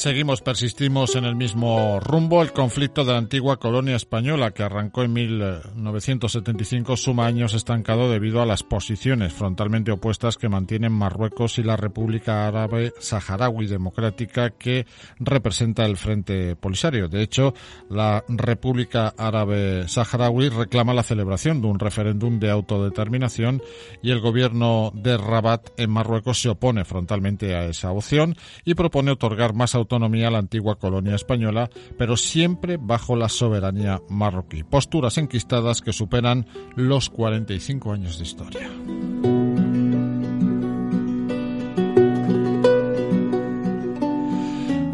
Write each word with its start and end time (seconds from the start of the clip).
Seguimos, 0.00 0.40
persistimos 0.40 1.14
en 1.14 1.26
el 1.26 1.36
mismo 1.36 2.00
rumbo. 2.00 2.40
El 2.40 2.54
conflicto 2.54 3.04
de 3.04 3.12
la 3.12 3.18
antigua 3.18 3.58
colonia 3.58 3.96
española, 3.96 4.52
que 4.52 4.62
arrancó 4.62 5.02
en 5.02 5.12
1975, 5.12 6.96
suma 6.96 7.26
años 7.26 7.52
estancado 7.52 8.10
debido 8.10 8.40
a 8.40 8.46
las 8.46 8.62
posiciones 8.62 9.34
frontalmente 9.34 9.92
opuestas 9.92 10.38
que 10.38 10.48
mantienen 10.48 10.92
Marruecos 10.92 11.58
y 11.58 11.64
la 11.64 11.76
República 11.76 12.48
Árabe 12.48 12.94
Saharaui 12.98 13.66
Democrática, 13.66 14.48
que 14.48 14.86
representa 15.18 15.84
el 15.84 15.98
Frente 15.98 16.56
Polisario. 16.56 17.08
De 17.08 17.20
hecho, 17.20 17.52
la 17.90 18.24
República 18.26 19.12
Árabe 19.18 19.86
Saharaui 19.86 20.48
reclama 20.48 20.94
la 20.94 21.02
celebración 21.02 21.60
de 21.60 21.66
un 21.66 21.78
referéndum 21.78 22.40
de 22.40 22.48
autodeterminación 22.48 23.60
y 24.02 24.12
el 24.12 24.20
gobierno 24.20 24.92
de 24.94 25.18
Rabat 25.18 25.78
en 25.78 25.90
Marruecos 25.90 26.40
se 26.40 26.48
opone 26.48 26.86
frontalmente 26.86 27.54
a 27.54 27.66
esa 27.66 27.92
opción 27.92 28.34
y 28.64 28.72
propone 28.72 29.10
otorgar 29.10 29.52
más 29.52 29.74
autonomía 29.90 30.30
la 30.30 30.38
antigua 30.38 30.78
colonia 30.78 31.16
española, 31.16 31.68
pero 31.98 32.16
siempre 32.16 32.78
bajo 32.80 33.16
la 33.16 33.28
soberanía 33.28 34.00
marroquí. 34.08 34.62
Posturas 34.62 35.18
enquistadas 35.18 35.80
que 35.80 35.92
superan 35.92 36.46
los 36.76 37.10
45 37.10 37.92
años 37.92 38.18
de 38.18 38.24
historia. 38.24 38.70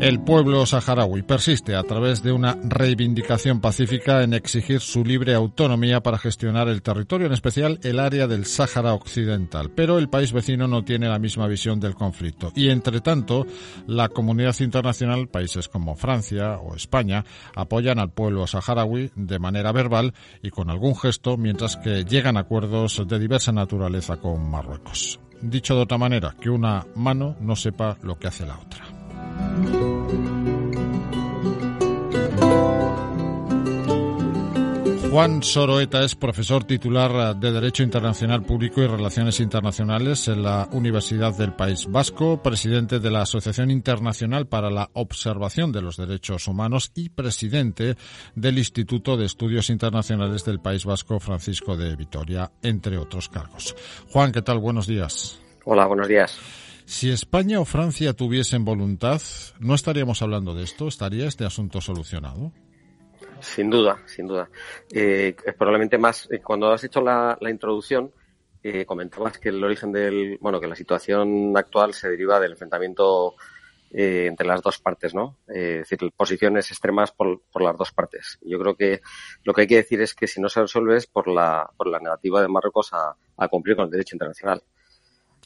El 0.07 0.21
pueblo 0.21 0.65
saharaui 0.67 1.23
persiste 1.23 1.75
a 1.75 1.83
través 1.83 2.23
de 2.23 2.31
una 2.31 2.57
reivindicación 2.63 3.61
pacífica 3.61 4.23
en 4.23 4.35
exigir 4.35 4.79
su 4.79 5.05
libre 5.05 5.35
autonomía 5.35 6.01
para 6.01 6.17
gestionar 6.17 6.69
el 6.69 6.81
territorio, 6.81 7.27
en 7.27 7.33
especial 7.33 7.81
el 7.83 7.99
área 7.99 8.29
del 8.29 8.47
Sáhara 8.47 8.95
Occidental. 8.95 9.73
Pero 9.75 9.99
el 9.99 10.09
país 10.09 10.33
vecino 10.33 10.69
no 10.69 10.85
tiene 10.85 11.09
la 11.09 11.19
misma 11.19 11.49
visión 11.49 11.81
del 11.81 11.97
conflicto. 11.97 12.53
Y, 12.55 12.69
entre 12.69 13.01
tanto, 13.01 13.47
la 13.89 14.09
comunidad 14.09 14.55
internacional, 14.61 15.27
países 15.27 15.69
como 15.69 15.97
Francia 15.97 16.59
o 16.59 16.77
España, 16.77 17.25
apoyan 17.57 17.99
al 17.99 18.13
pueblo 18.13 18.47
saharaui 18.47 19.11
de 19.17 19.41
manera 19.41 19.73
verbal 19.73 20.15
y 20.41 20.51
con 20.51 20.71
algún 20.71 20.95
gesto, 20.95 21.37
mientras 21.37 21.77
que 21.79 22.05
llegan 22.05 22.37
acuerdos 22.37 23.03
de 23.09 23.19
diversa 23.19 23.51
naturaleza 23.51 24.19
con 24.19 24.49
Marruecos. 24.49 25.19
Dicho 25.43 25.75
de 25.75 25.83
otra 25.83 25.99
manera, 25.99 26.37
que 26.41 26.49
una 26.49 26.87
mano 26.95 27.35
no 27.41 27.57
sepa 27.57 27.99
lo 28.05 28.17
que 28.21 28.29
hace 28.29 28.47
la 28.47 28.57
otra. 28.57 28.96
Juan 35.17 35.43
Soroeta 35.43 36.05
es 36.05 36.15
profesor 36.15 36.65
titular 36.65 37.35
de 37.41 37.51
Derecho 37.51 37.83
Internacional 37.83 38.43
Público 38.43 38.83
y 38.83 38.87
Relaciones 38.87 39.41
Internacionales 39.41 40.29
en 40.29 40.43
la 40.43 40.69
Universidad 40.73 41.35
del 41.35 41.55
País 41.55 41.87
Vasco, 41.91 42.43
presidente 42.43 43.01
de 43.01 43.11
la 43.11 43.23
Asociación 43.23 43.71
Internacional 43.71 44.47
para 44.47 44.69
la 44.69 44.91
Observación 44.93 45.73
de 45.73 45.81
los 45.81 45.97
Derechos 45.97 46.49
Humanos 46.49 46.93
y 46.95 47.09
presidente 47.09 47.97
del 48.35 48.59
Instituto 48.59 49.17
de 49.17 49.25
Estudios 49.25 49.71
Internacionales 49.71 50.45
del 50.45 50.61
País 50.61 50.85
Vasco 50.85 51.19
Francisco 51.19 51.79
de 51.79 51.97
Vitoria, 51.97 52.53
entre 52.63 52.99
otros 52.99 53.31
cargos. 53.31 53.75
Juan, 54.11 54.33
¿qué 54.33 54.43
tal? 54.43 54.59
Buenos 54.59 54.87
días. 54.87 55.41
Hola, 55.65 55.87
buenos 55.87 56.09
días. 56.09 56.39
Si 56.85 57.11
España 57.11 57.59
o 57.59 57.65
Francia 57.65 58.13
tuviesen 58.13 58.67
voluntad, 58.67 59.23
¿no 59.61 59.75
estaríamos 59.75 60.21
hablando 60.21 60.55
de 60.55 60.65
esto? 60.65 60.87
¿Estaría 60.89 61.27
este 61.27 61.47
asunto 61.47 61.81
solucionado? 61.81 62.53
Sin 63.55 63.71
duda, 63.71 64.03
sin 64.07 64.27
duda. 64.27 64.51
Eh, 64.93 65.37
probablemente 65.57 65.99
más, 65.99 66.29
eh, 66.31 66.41
cuando 66.41 66.71
has 66.73 66.83
hecho 66.83 67.01
la, 67.01 67.39
introducción, 67.49 68.13
eh, 68.63 68.85
comentabas 68.85 69.39
que 69.39 69.51
el 69.51 69.63
origen 69.63 69.93
del, 69.93 70.37
bueno, 70.41 70.61
que 70.61 70.67
la 70.67 70.75
situación 70.75 71.57
actual 71.57 71.95
se 71.95 72.09
deriva 72.09 72.41
del 72.41 72.53
enfrentamiento 72.53 73.37
eh, 73.93 74.27
entre 74.27 74.47
las 74.47 74.61
dos 74.63 74.79
partes, 74.79 75.15
¿no? 75.15 75.39
es 75.47 75.89
decir, 75.89 76.11
posiciones 76.15 76.71
extremas 76.71 77.13
por, 77.13 77.41
por, 77.53 77.63
las 77.63 77.79
dos 77.79 77.93
partes. 77.93 78.39
Yo 78.43 78.59
creo 78.59 78.75
que 78.75 79.01
lo 79.45 79.55
que 79.55 79.61
hay 79.63 79.67
que 79.69 79.77
decir 79.77 80.01
es 80.01 80.13
que 80.13 80.27
si 80.27 80.41
no 80.41 80.49
se 80.49 80.61
resuelve 80.61 80.97
es 80.97 81.07
por 81.07 81.29
la, 81.29 81.71
por 81.77 81.87
la 81.87 82.01
negativa 82.01 82.43
de 82.43 82.49
Marruecos 82.49 82.93
a, 82.93 83.15
a 83.37 83.49
cumplir 83.49 83.77
con 83.77 83.85
el 83.87 83.91
derecho 83.93 84.17
internacional. 84.17 84.61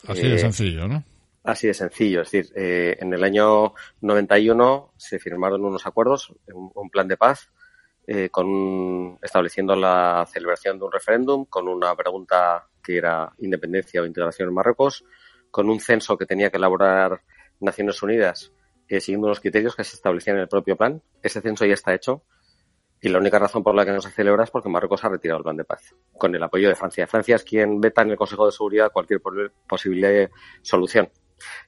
Así 0.07 0.27
de 0.27 0.39
sencillo, 0.39 0.89
¿no? 0.89 1.05
Así 1.45 1.67
de 1.67 1.75
sencillo. 1.75 2.23
Es 2.23 2.31
decir, 2.31 2.53
en 2.57 3.13
el 3.13 3.23
año 3.23 3.75
91 4.01 4.95
se 4.97 5.19
firmaron 5.19 5.65
unos 5.65 5.87
acuerdos, 5.87 6.33
un 6.49 6.91
plan 6.91 7.07
de 7.07 7.19
paz, 7.19 7.51
eh, 8.13 8.29
con 8.29 9.21
estableciendo 9.23 9.77
la 9.77 10.27
celebración 10.29 10.81
de 10.81 10.85
un 10.85 10.91
referéndum 10.91 11.45
con 11.45 11.69
una 11.69 11.95
pregunta 11.95 12.67
que 12.83 12.97
era 12.97 13.33
independencia 13.39 14.03
o 14.03 14.05
integración 14.05 14.49
en 14.49 14.55
Marruecos, 14.57 15.05
con 15.53 15.71
un 15.71 15.79
censo 15.79 16.19
que 16.19 16.27
tenía 16.27 16.51
que 16.51 16.57
elaborar 16.57 17.23
Naciones 17.61 18.03
Unidas 18.03 18.53
eh, 18.89 19.01
siguiendo 19.01 19.29
los 19.29 19.39
criterios 19.39 19.77
que 19.77 19.85
se 19.85 19.95
establecían 19.95 20.35
en 20.35 20.43
el 20.43 20.49
propio 20.49 20.77
plan. 20.77 21.01
Ese 21.23 21.41
censo 21.41 21.65
ya 21.65 21.75
está 21.75 21.95
hecho 21.95 22.25
y 23.01 23.11
la 23.11 23.19
única 23.19 23.39
razón 23.39 23.63
por 23.63 23.77
la 23.77 23.87
que 23.87 23.93
no 23.93 24.01
se 24.01 24.11
celebra 24.11 24.43
es 24.43 24.51
porque 24.51 24.69
Marruecos 24.69 25.05
ha 25.05 25.09
retirado 25.09 25.39
el 25.39 25.45
plan 25.45 25.57
de 25.57 25.65
paz, 25.65 25.95
con 26.19 26.35
el 26.35 26.43
apoyo 26.43 26.69
de 26.69 26.75
Francia. 26.75 27.07
Francia 27.07 27.37
es 27.37 27.45
quien 27.45 27.81
veta 27.81 28.03
en 28.03 28.11
el 28.11 28.17
Consejo 28.17 28.47
de 28.47 28.51
Seguridad 28.51 28.91
cualquier 28.91 29.21
posible 29.69 30.31
solución. 30.63 31.09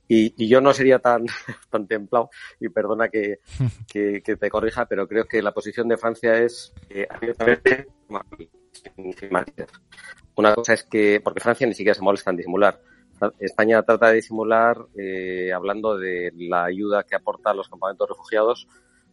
Y, 0.09 0.49
yo 0.49 0.61
no 0.61 0.73
sería 0.73 0.99
tan, 0.99 1.27
tan 1.71 1.87
templado, 1.87 2.31
y 2.61 2.69
perdona 2.69 3.09
que, 3.09 3.39
que, 3.87 4.37
te 4.37 4.51
corrija, 4.51 4.87
pero 4.87 5.07
creo 5.09 5.25
que 5.27 5.43
la 5.43 5.53
posición 5.53 5.89
de 5.89 5.97
Francia 5.97 6.39
es 6.39 6.73
eh, 6.91 7.07
abiertamente 7.09 7.89
Una 10.37 10.55
cosa 10.55 10.75
es 10.75 10.85
que, 10.85 11.21
porque 11.23 11.41
Francia 11.41 11.67
ni 11.67 11.75
siquiera 11.75 11.95
se 11.95 12.03
molesta 12.03 12.31
en 12.31 12.37
disimular. 12.37 12.81
España 13.39 13.83
trata 13.83 14.09
de 14.09 14.17
disimular 14.17 14.77
eh, 14.99 15.53
hablando 15.53 15.97
de 15.97 16.33
la 16.37 16.65
ayuda 16.65 17.05
que 17.05 17.15
aporta 17.15 17.51
a 17.51 17.55
los 17.55 17.69
campamentos 17.69 18.09
refugiados, 18.09 18.67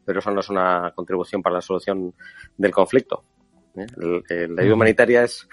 pero 0.03 0.19
eso 0.19 0.31
no 0.31 0.39
es 0.39 0.49
una 0.49 0.91
contribución 0.95 1.43
para 1.43 1.55
la 1.55 1.61
solución 1.61 2.15
del 2.57 2.71
conflicto. 2.71 3.23
¿eh? 3.75 3.85
la 4.47 4.61
ayuda 4.63 4.73
humanitaria 4.73 5.23
es 5.23 5.47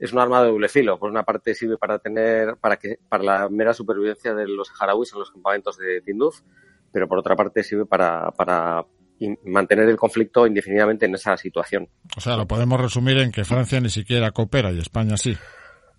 es 0.00 0.14
un 0.14 0.18
arma 0.18 0.42
de 0.42 0.48
doble 0.48 0.68
filo. 0.68 0.98
Por 0.98 1.10
una 1.10 1.22
parte 1.24 1.54
sirve 1.54 1.76
para 1.76 1.98
tener, 1.98 2.56
para 2.56 2.78
que, 2.78 2.98
para 3.08 3.22
la 3.22 3.48
mera 3.50 3.74
supervivencia 3.74 4.34
de 4.34 4.48
los 4.48 4.68
saharauis 4.68 5.12
en 5.12 5.18
los 5.18 5.30
campamentos 5.30 5.76
de 5.76 6.00
Tinduf, 6.00 6.40
pero 6.90 7.06
por 7.06 7.18
otra 7.18 7.36
parte 7.36 7.62
sirve 7.62 7.84
para, 7.84 8.30
para 8.30 8.86
mantener 9.44 9.90
el 9.90 9.98
conflicto 9.98 10.46
indefinidamente 10.46 11.04
en 11.04 11.14
esa 11.14 11.36
situación. 11.36 11.86
O 12.16 12.20
sea, 12.20 12.38
lo 12.38 12.48
podemos 12.48 12.80
resumir 12.80 13.18
en 13.18 13.30
que 13.30 13.44
Francia 13.44 13.78
ni 13.78 13.90
siquiera 13.90 14.30
coopera 14.30 14.72
y 14.72 14.78
España 14.78 15.18
sí. 15.18 15.36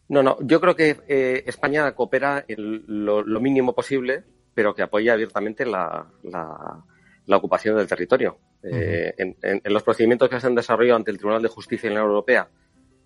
No, 0.10 0.24
no, 0.24 0.38
yo 0.42 0.60
creo 0.60 0.76
que 0.76 0.98
eh, 1.08 1.44
España 1.46 1.94
coopera 1.94 2.44
lo, 2.48 3.24
mínimo 3.40 3.74
posible, 3.76 4.24
pero 4.56 4.74
que 4.74 4.82
apoya 4.82 5.14
abiertamente 5.14 5.64
la, 5.64 6.08
la, 6.24 7.38
ocupación 7.38 7.78
del 7.78 7.88
territorio. 7.88 8.40
Eh, 8.64 9.14
en, 9.18 9.38
en, 9.42 9.74
los 9.74 9.84
procedimientos 9.84 10.28
que 10.28 10.40
se 10.40 10.48
han 10.48 10.56
desarrollado 10.56 10.98
ante 10.98 11.12
el 11.12 11.18
Tribunal 11.18 11.42
de 11.42 11.48
Justicia 11.48 11.88
de 11.88 11.96
la 11.96 12.02
Unión 12.02 12.16
Europea 12.16 12.50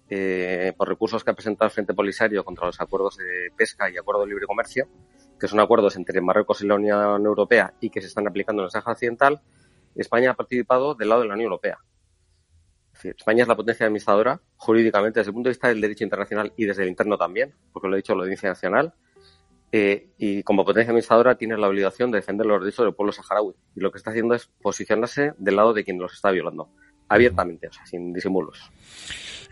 eh, 0.10 0.74
por 0.78 0.88
recursos 0.88 1.24
que 1.24 1.32
ha 1.32 1.34
presentado 1.34 1.68
el 1.68 1.72
Frente 1.72 1.94
Polisario 1.94 2.44
contra 2.44 2.68
los 2.68 2.80
acuerdos 2.80 3.18
de 3.18 3.52
pesca 3.56 3.90
y 3.90 3.98
acuerdo 3.98 4.22
de 4.22 4.28
libre 4.28 4.46
comercio, 4.46 4.88
que 5.40 5.48
son 5.48 5.60
acuerdos 5.60 5.96
entre 5.96 6.22
Marruecos 6.22 6.62
y 6.62 6.68
la 6.68 6.76
Unión 6.76 7.26
Europea 7.26 7.74
y 7.80 7.90
que 7.90 8.02
se 8.02 8.08
están 8.08 8.28
aplicando 8.28 8.62
en 8.62 8.66
el 8.66 8.72
Sáhara 8.72 8.94
Occidental, 8.94 9.42
España 9.96 10.32
ha 10.32 10.34
participado 10.36 10.96
del 10.96 11.10
lado 11.10 11.22
de 11.22 11.28
la 11.28 11.34
Unión 11.34 11.48
Europea. 11.48 11.80
España 13.04 13.44
es 13.44 13.48
la 13.48 13.56
potencia 13.56 13.86
administradora 13.86 14.42
jurídicamente 14.56 15.20
desde 15.20 15.30
el 15.30 15.34
punto 15.34 15.50
de 15.50 15.52
vista 15.52 15.68
del 15.68 15.82
derecho 15.82 16.04
internacional 16.04 16.54
y 16.56 16.66
desde 16.66 16.84
el 16.84 16.90
interno 16.90 17.18
también, 17.18 17.54
porque 17.74 17.88
lo 17.88 17.94
ha 17.94 17.98
dicho 17.98 18.16
la 18.16 18.24
Audiencia 18.24 18.50
Nacional, 18.50 18.94
eh, 19.72 20.12
y 20.18 20.44
como 20.44 20.64
potencia 20.64 20.92
administradora 20.92 21.36
tiene 21.36 21.58
la 21.58 21.68
obligación 21.68 22.12
de 22.12 22.20
defender 22.20 22.46
los 22.46 22.62
derechos 22.62 22.86
del 22.86 22.96
pueblo 22.96 23.12
saharaui. 23.12 23.54
Y 23.76 23.82
lo 23.82 23.92
que 23.92 23.98
está 23.98 24.12
haciendo 24.12 24.34
es 24.34 24.48
posicionarse 24.62 25.34
del 25.38 25.58
lado 25.58 25.74
de 25.74 25.84
quien 25.84 26.00
los 26.00 26.14
está 26.14 26.32
violando, 26.32 26.70
abiertamente, 27.10 27.68
o 27.68 27.74
sea, 27.74 27.86
sin 27.86 28.14
disimulos. 28.14 28.72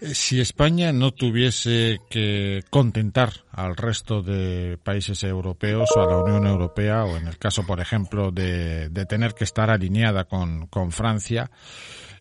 Eh, 0.03 0.15
si 0.15 0.41
España 0.41 0.91
no 0.91 1.11
tuviese 1.11 1.99
que 2.09 2.63
contentar 2.69 3.31
al 3.51 3.77
resto 3.77 4.21
de 4.21 4.77
países 4.83 5.23
europeos 5.23 5.89
o 5.95 6.01
a 6.01 6.07
la 6.07 6.17
Unión 6.17 6.45
Europea, 6.45 7.05
o 7.05 7.15
en 7.15 7.27
el 7.27 7.37
caso, 7.37 7.65
por 7.65 7.79
ejemplo, 7.79 8.31
de, 8.31 8.89
tener 9.07 9.33
que 9.33 9.45
estar 9.45 9.69
alineada 9.69 10.25
con, 10.25 10.67
con 10.67 10.91
Francia, 10.91 11.49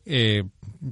eh, 0.05 0.45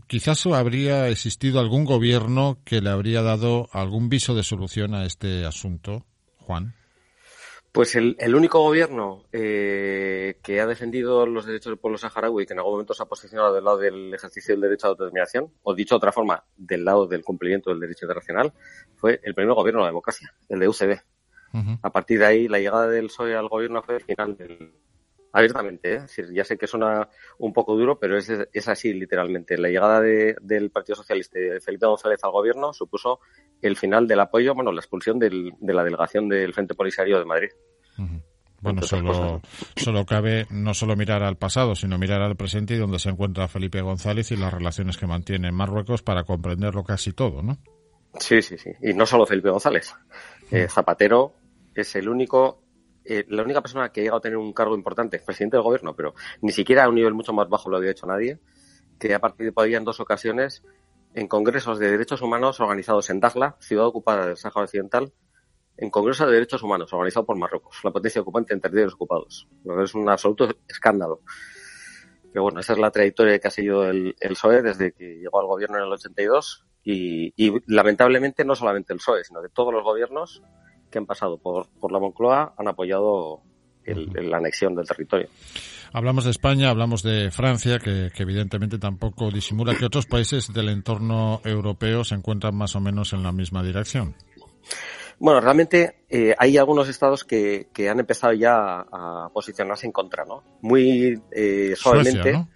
quizás 0.08 0.44
habría 0.46 1.08
existido 1.08 1.60
algún 1.60 1.84
gobierno 1.84 2.58
que 2.64 2.80
le 2.80 2.90
habría 2.90 3.22
dado 3.22 3.68
algún 3.72 4.08
viso 4.08 4.34
de 4.34 4.42
solución 4.42 4.94
a 4.94 5.04
este 5.04 5.46
asunto, 5.46 6.06
Juan. 6.38 6.74
Pues 7.72 7.94
el, 7.94 8.34
único 8.34 8.60
gobierno 8.60 9.24
eh, 9.32 10.38
que 10.42 10.60
ha 10.60 10.66
defendido 10.66 11.24
los 11.24 11.46
derechos 11.46 11.70
del 11.70 11.78
pueblo 11.78 11.98
saharaui 11.98 12.42
y 12.42 12.46
que 12.46 12.52
en 12.52 12.58
algún 12.58 12.72
momento 12.74 12.94
se 12.94 13.04
ha 13.04 13.06
posicionado 13.06 13.54
del 13.54 13.64
lado 13.64 13.78
del 13.78 14.12
ejercicio 14.12 14.54
del 14.54 14.62
derecho 14.62 14.88
a 14.88 14.90
autodeterminación, 14.90 15.52
o 15.62 15.72
dicho 15.72 15.94
de 15.94 15.98
otra 15.98 16.10
forma, 16.10 16.42
del 16.56 16.84
lado 16.84 17.06
del 17.06 17.22
cumplimiento 17.22 17.70
del 17.70 17.78
derecho 17.78 18.06
internacional, 18.06 18.52
fue 18.96 19.20
el 19.22 19.34
primer 19.34 19.54
gobierno 19.54 19.80
de 19.80 19.84
la 19.84 19.90
democracia, 19.90 20.34
el 20.48 20.58
de 20.58 20.68
UCD. 20.68 20.98
A 21.82 21.90
partir 21.90 22.20
de 22.20 22.26
ahí, 22.26 22.48
la 22.48 22.58
llegada 22.58 22.88
del 22.88 23.06
PSOE 23.06 23.34
al 23.34 23.48
gobierno 23.48 23.82
fue 23.82 23.96
el 23.96 24.02
final 24.02 24.36
del, 24.36 24.72
abiertamente, 25.32 25.94
¿eh? 25.94 26.00
decir, 26.00 26.32
ya 26.32 26.44
sé 26.44 26.56
que 26.56 26.66
suena 26.66 27.08
un 27.38 27.52
poco 27.52 27.76
duro, 27.76 27.98
pero 27.98 28.16
es, 28.16 28.30
es 28.30 28.68
así 28.68 28.92
literalmente. 28.92 29.56
La 29.58 29.68
llegada 29.68 30.00
del 30.00 30.70
Partido 30.70 30.96
Socialista 30.96 31.38
de 31.38 31.60
Felipe 31.60 31.86
González 31.86 32.20
al 32.22 32.32
gobierno 32.32 32.72
supuso 32.72 33.20
el 33.62 33.76
final 33.76 34.06
del 34.06 34.20
apoyo, 34.20 34.54
bueno, 34.54 34.72
la 34.72 34.80
expulsión 34.80 35.18
del, 35.18 35.52
de 35.60 35.74
la 35.74 35.84
delegación 35.84 36.28
del 36.28 36.52
Frente 36.52 36.74
Polisario 36.74 37.18
de 37.18 37.24
Madrid. 37.24 37.50
Bueno, 38.60 38.82
solo, 38.82 39.40
solo 39.76 40.04
cabe 40.04 40.46
no 40.50 40.74
solo 40.74 40.94
mirar 40.94 41.22
al 41.22 41.38
pasado, 41.38 41.74
sino 41.74 41.96
mirar 41.96 42.20
al 42.20 42.36
presente 42.36 42.74
y 42.74 42.78
donde 42.78 42.98
se 42.98 43.08
encuentra 43.08 43.48
Felipe 43.48 43.80
González 43.80 44.30
y 44.32 44.36
las 44.36 44.52
relaciones 44.52 44.98
que 44.98 45.06
mantiene 45.06 45.48
en 45.48 45.54
Marruecos 45.54 46.02
para 46.02 46.24
comprenderlo 46.24 46.84
casi 46.84 47.12
todo, 47.12 47.42
¿no? 47.42 47.56
Sí, 48.18 48.42
sí, 48.42 48.58
sí. 48.58 48.70
Y 48.82 48.92
no 48.92 49.06
solo 49.06 49.24
Felipe 49.24 49.50
González. 49.50 49.94
Eh, 50.50 50.66
Zapatero 50.68 51.34
es 51.74 51.94
el 51.96 52.08
único 52.08 52.59
eh, 53.04 53.24
la 53.28 53.42
única 53.42 53.60
persona 53.60 53.90
que 53.90 54.00
ha 54.00 54.02
llegado 54.02 54.18
a 54.18 54.22
tener 54.22 54.36
un 54.36 54.52
cargo 54.52 54.74
importante, 54.74 55.18
presidente 55.18 55.56
del 55.56 55.64
gobierno, 55.64 55.94
pero 55.94 56.14
ni 56.42 56.52
siquiera 56.52 56.84
a 56.84 56.88
un 56.88 56.94
nivel 56.94 57.14
mucho 57.14 57.32
más 57.32 57.48
bajo 57.48 57.70
lo 57.70 57.76
había 57.76 57.90
hecho 57.90 58.06
nadie, 58.06 58.38
que 58.98 59.14
ha 59.14 59.18
participado 59.18 59.66
ya 59.66 59.78
en 59.78 59.84
dos 59.84 60.00
ocasiones 60.00 60.62
en 61.14 61.26
congresos 61.26 61.78
de 61.78 61.90
derechos 61.90 62.22
humanos 62.22 62.60
organizados 62.60 63.10
en 63.10 63.20
Dakhla, 63.20 63.56
ciudad 63.58 63.86
ocupada 63.86 64.26
del 64.26 64.36
Sáhara 64.36 64.64
Occidental, 64.64 65.12
en 65.76 65.90
congresos 65.90 66.26
de 66.26 66.34
derechos 66.34 66.62
humanos 66.62 66.92
organizado 66.92 67.24
por 67.24 67.36
Marruecos, 67.36 67.78
la 67.82 67.90
potencia 67.90 68.20
ocupante 68.20 68.52
en 68.52 68.60
territorios 68.60 68.94
ocupados. 68.94 69.48
Es 69.82 69.94
un 69.94 70.08
absoluto 70.08 70.48
escándalo. 70.68 71.22
Pero 72.32 72.44
bueno, 72.44 72.60
esa 72.60 72.74
es 72.74 72.78
la 72.78 72.90
trayectoria 72.90 73.38
que 73.38 73.48
ha 73.48 73.50
seguido 73.50 73.88
el, 73.88 74.14
el 74.20 74.30
PSOE 74.30 74.62
desde 74.62 74.92
que 74.92 75.16
llegó 75.16 75.40
al 75.40 75.46
gobierno 75.46 75.78
en 75.78 75.84
el 75.84 75.92
82 75.92 76.66
y, 76.84 77.32
y 77.36 77.52
lamentablemente 77.66 78.44
no 78.44 78.54
solamente 78.54 78.92
el 78.92 78.98
PSOE, 78.98 79.24
sino 79.24 79.42
que 79.42 79.48
todos 79.48 79.72
los 79.72 79.82
gobiernos 79.82 80.42
que 80.90 80.98
han 80.98 81.06
pasado 81.06 81.38
por, 81.38 81.68
por 81.80 81.92
la 81.92 81.98
Moncloa 81.98 82.54
han 82.56 82.68
apoyado 82.68 83.42
la 83.86 84.36
anexión 84.36 84.74
del 84.74 84.86
territorio. 84.86 85.28
Hablamos 85.92 86.24
de 86.24 86.30
España, 86.30 86.70
hablamos 86.70 87.02
de 87.02 87.30
Francia, 87.30 87.78
que, 87.78 88.10
evidentemente 88.16 88.78
tampoco 88.78 89.30
disimula 89.30 89.74
que 89.74 89.86
otros 89.86 90.06
países 90.06 90.52
del 90.52 90.68
entorno 90.68 91.40
europeo 91.44 92.04
se 92.04 92.14
encuentran 92.14 92.54
más 92.54 92.76
o 92.76 92.80
menos 92.80 93.12
en 93.12 93.22
la 93.22 93.32
misma 93.32 93.62
dirección. 93.62 94.14
Bueno, 95.18 95.40
realmente 95.40 96.04
eh, 96.08 96.34
hay 96.38 96.56
algunos 96.56 96.88
estados 96.88 97.24
que, 97.24 97.68
han 97.90 97.98
empezado 97.98 98.32
ya 98.34 98.86
a 98.92 99.30
posicionarse 99.34 99.86
en 99.86 99.92
contra, 99.92 100.24
¿no? 100.24 100.44
Muy 100.62 101.20
eh, 101.32 101.74
suavemente. 101.76 102.46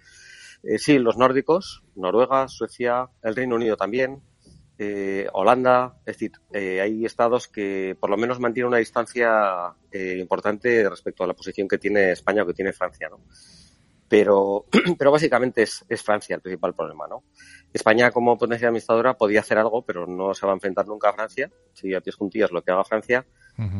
Eh, 0.63 0.79
sí, 0.79 0.97
los 0.97 1.17
nórdicos, 1.17 1.83
Noruega, 1.95 2.47
Suecia, 2.47 3.09
el 3.21 3.35
Reino 3.35 3.55
Unido 3.55 3.75
también, 3.75 4.21
eh, 4.77 5.27
Holanda, 5.31 5.95
es 5.99 6.17
decir, 6.17 6.33
eh, 6.51 6.81
hay 6.81 7.05
estados 7.05 7.47
que 7.47 7.95
por 7.97 8.09
lo 8.09 8.17
menos 8.17 8.39
mantienen 8.41 8.67
una 8.67 8.77
distancia 8.77 9.73
eh, 9.89 10.17
importante 10.19 10.89
respecto 10.89 11.23
a 11.23 11.27
la 11.27 11.33
posición 11.33 11.67
que 11.67 11.77
tiene 11.77 12.11
España 12.11 12.43
o 12.43 12.45
que 12.45 12.53
tiene 12.53 12.73
Francia, 12.73 13.07
¿no? 13.09 13.21
Pero, 14.09 14.65
pero 14.99 15.11
básicamente 15.11 15.63
es, 15.63 15.85
es 15.87 16.03
Francia 16.03 16.35
el 16.35 16.41
principal 16.41 16.75
problema, 16.75 17.07
¿no? 17.07 17.23
España 17.71 18.11
como 18.11 18.37
potencia 18.37 18.67
administradora 18.67 19.17
podía 19.17 19.39
hacer 19.39 19.57
algo, 19.57 19.85
pero 19.85 20.05
no 20.07 20.33
se 20.33 20.45
va 20.45 20.51
a 20.51 20.55
enfrentar 20.55 20.87
nunca 20.87 21.09
a 21.09 21.13
Francia, 21.13 21.49
si 21.73 21.93
a 21.93 22.01
pies 22.01 22.15
juntillas 22.15 22.51
lo 22.51 22.61
que 22.61 22.71
haga 22.71 22.83
Francia. 22.83 23.25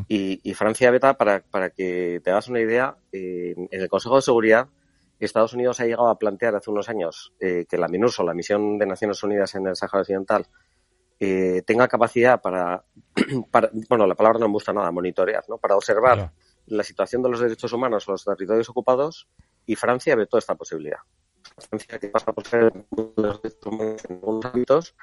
y, 0.08 0.40
y, 0.50 0.54
Francia 0.54 0.90
beta, 0.92 1.18
para, 1.18 1.42
para 1.42 1.70
que 1.70 2.22
te 2.24 2.32
hagas 2.32 2.48
una 2.48 2.62
idea, 2.62 2.96
en 3.12 3.68
el 3.70 3.90
Consejo 3.90 4.16
de 4.16 4.22
Seguridad 4.22 4.70
Estados 5.20 5.54
Unidos 5.54 5.80
ha 5.80 5.86
llegado 5.86 6.10
a 6.10 6.20
plantear 6.20 6.56
hace 6.56 6.70
unos 6.70 6.90
años 6.90 7.34
que 7.40 7.78
la 7.78 7.88
MINURSO, 7.88 8.24
la 8.24 8.34
misión 8.34 8.78
de 8.78 8.86
Naciones 8.86 9.24
Unidas 9.24 9.56
en 9.56 9.68
el 9.68 9.76
Sáhara 9.76 10.02
Occidental, 10.02 10.46
eh, 11.26 11.62
tenga 11.64 11.88
capacidad 11.88 12.42
para, 12.42 12.84
bueno, 13.90 14.08
la 14.08 14.16
palabra 14.16 14.40
no 14.40 14.48
me 14.48 14.54
gusta 14.54 14.74
nada, 14.74 14.92
monitorear, 14.92 15.44
¿no? 15.48 15.58
Para 15.58 15.76
observar 15.76 16.32
la 16.68 16.84
situación 16.84 17.22
de 17.24 17.30
los 17.30 17.40
derechos 17.40 17.72
humanos 17.74 18.06
en 18.08 18.14
los 18.14 18.26
territorios 18.26 18.70
ocupados 18.70 19.28
y 19.66 19.76
Francia 19.76 20.16
ve 20.16 20.28
toda 20.28 20.40
esta 20.40 20.56
posibilidad. 20.56 21.00
Francia, 21.70 22.00
que 22.00 22.10
pasa 22.10 22.34
por 22.34 22.46
ser 22.46 22.74
los 23.16 23.42
derechos 23.42 23.66
humanos 23.66 24.06
en 24.10 24.16
algunos 24.16 24.46
ámbitos, 24.46 24.96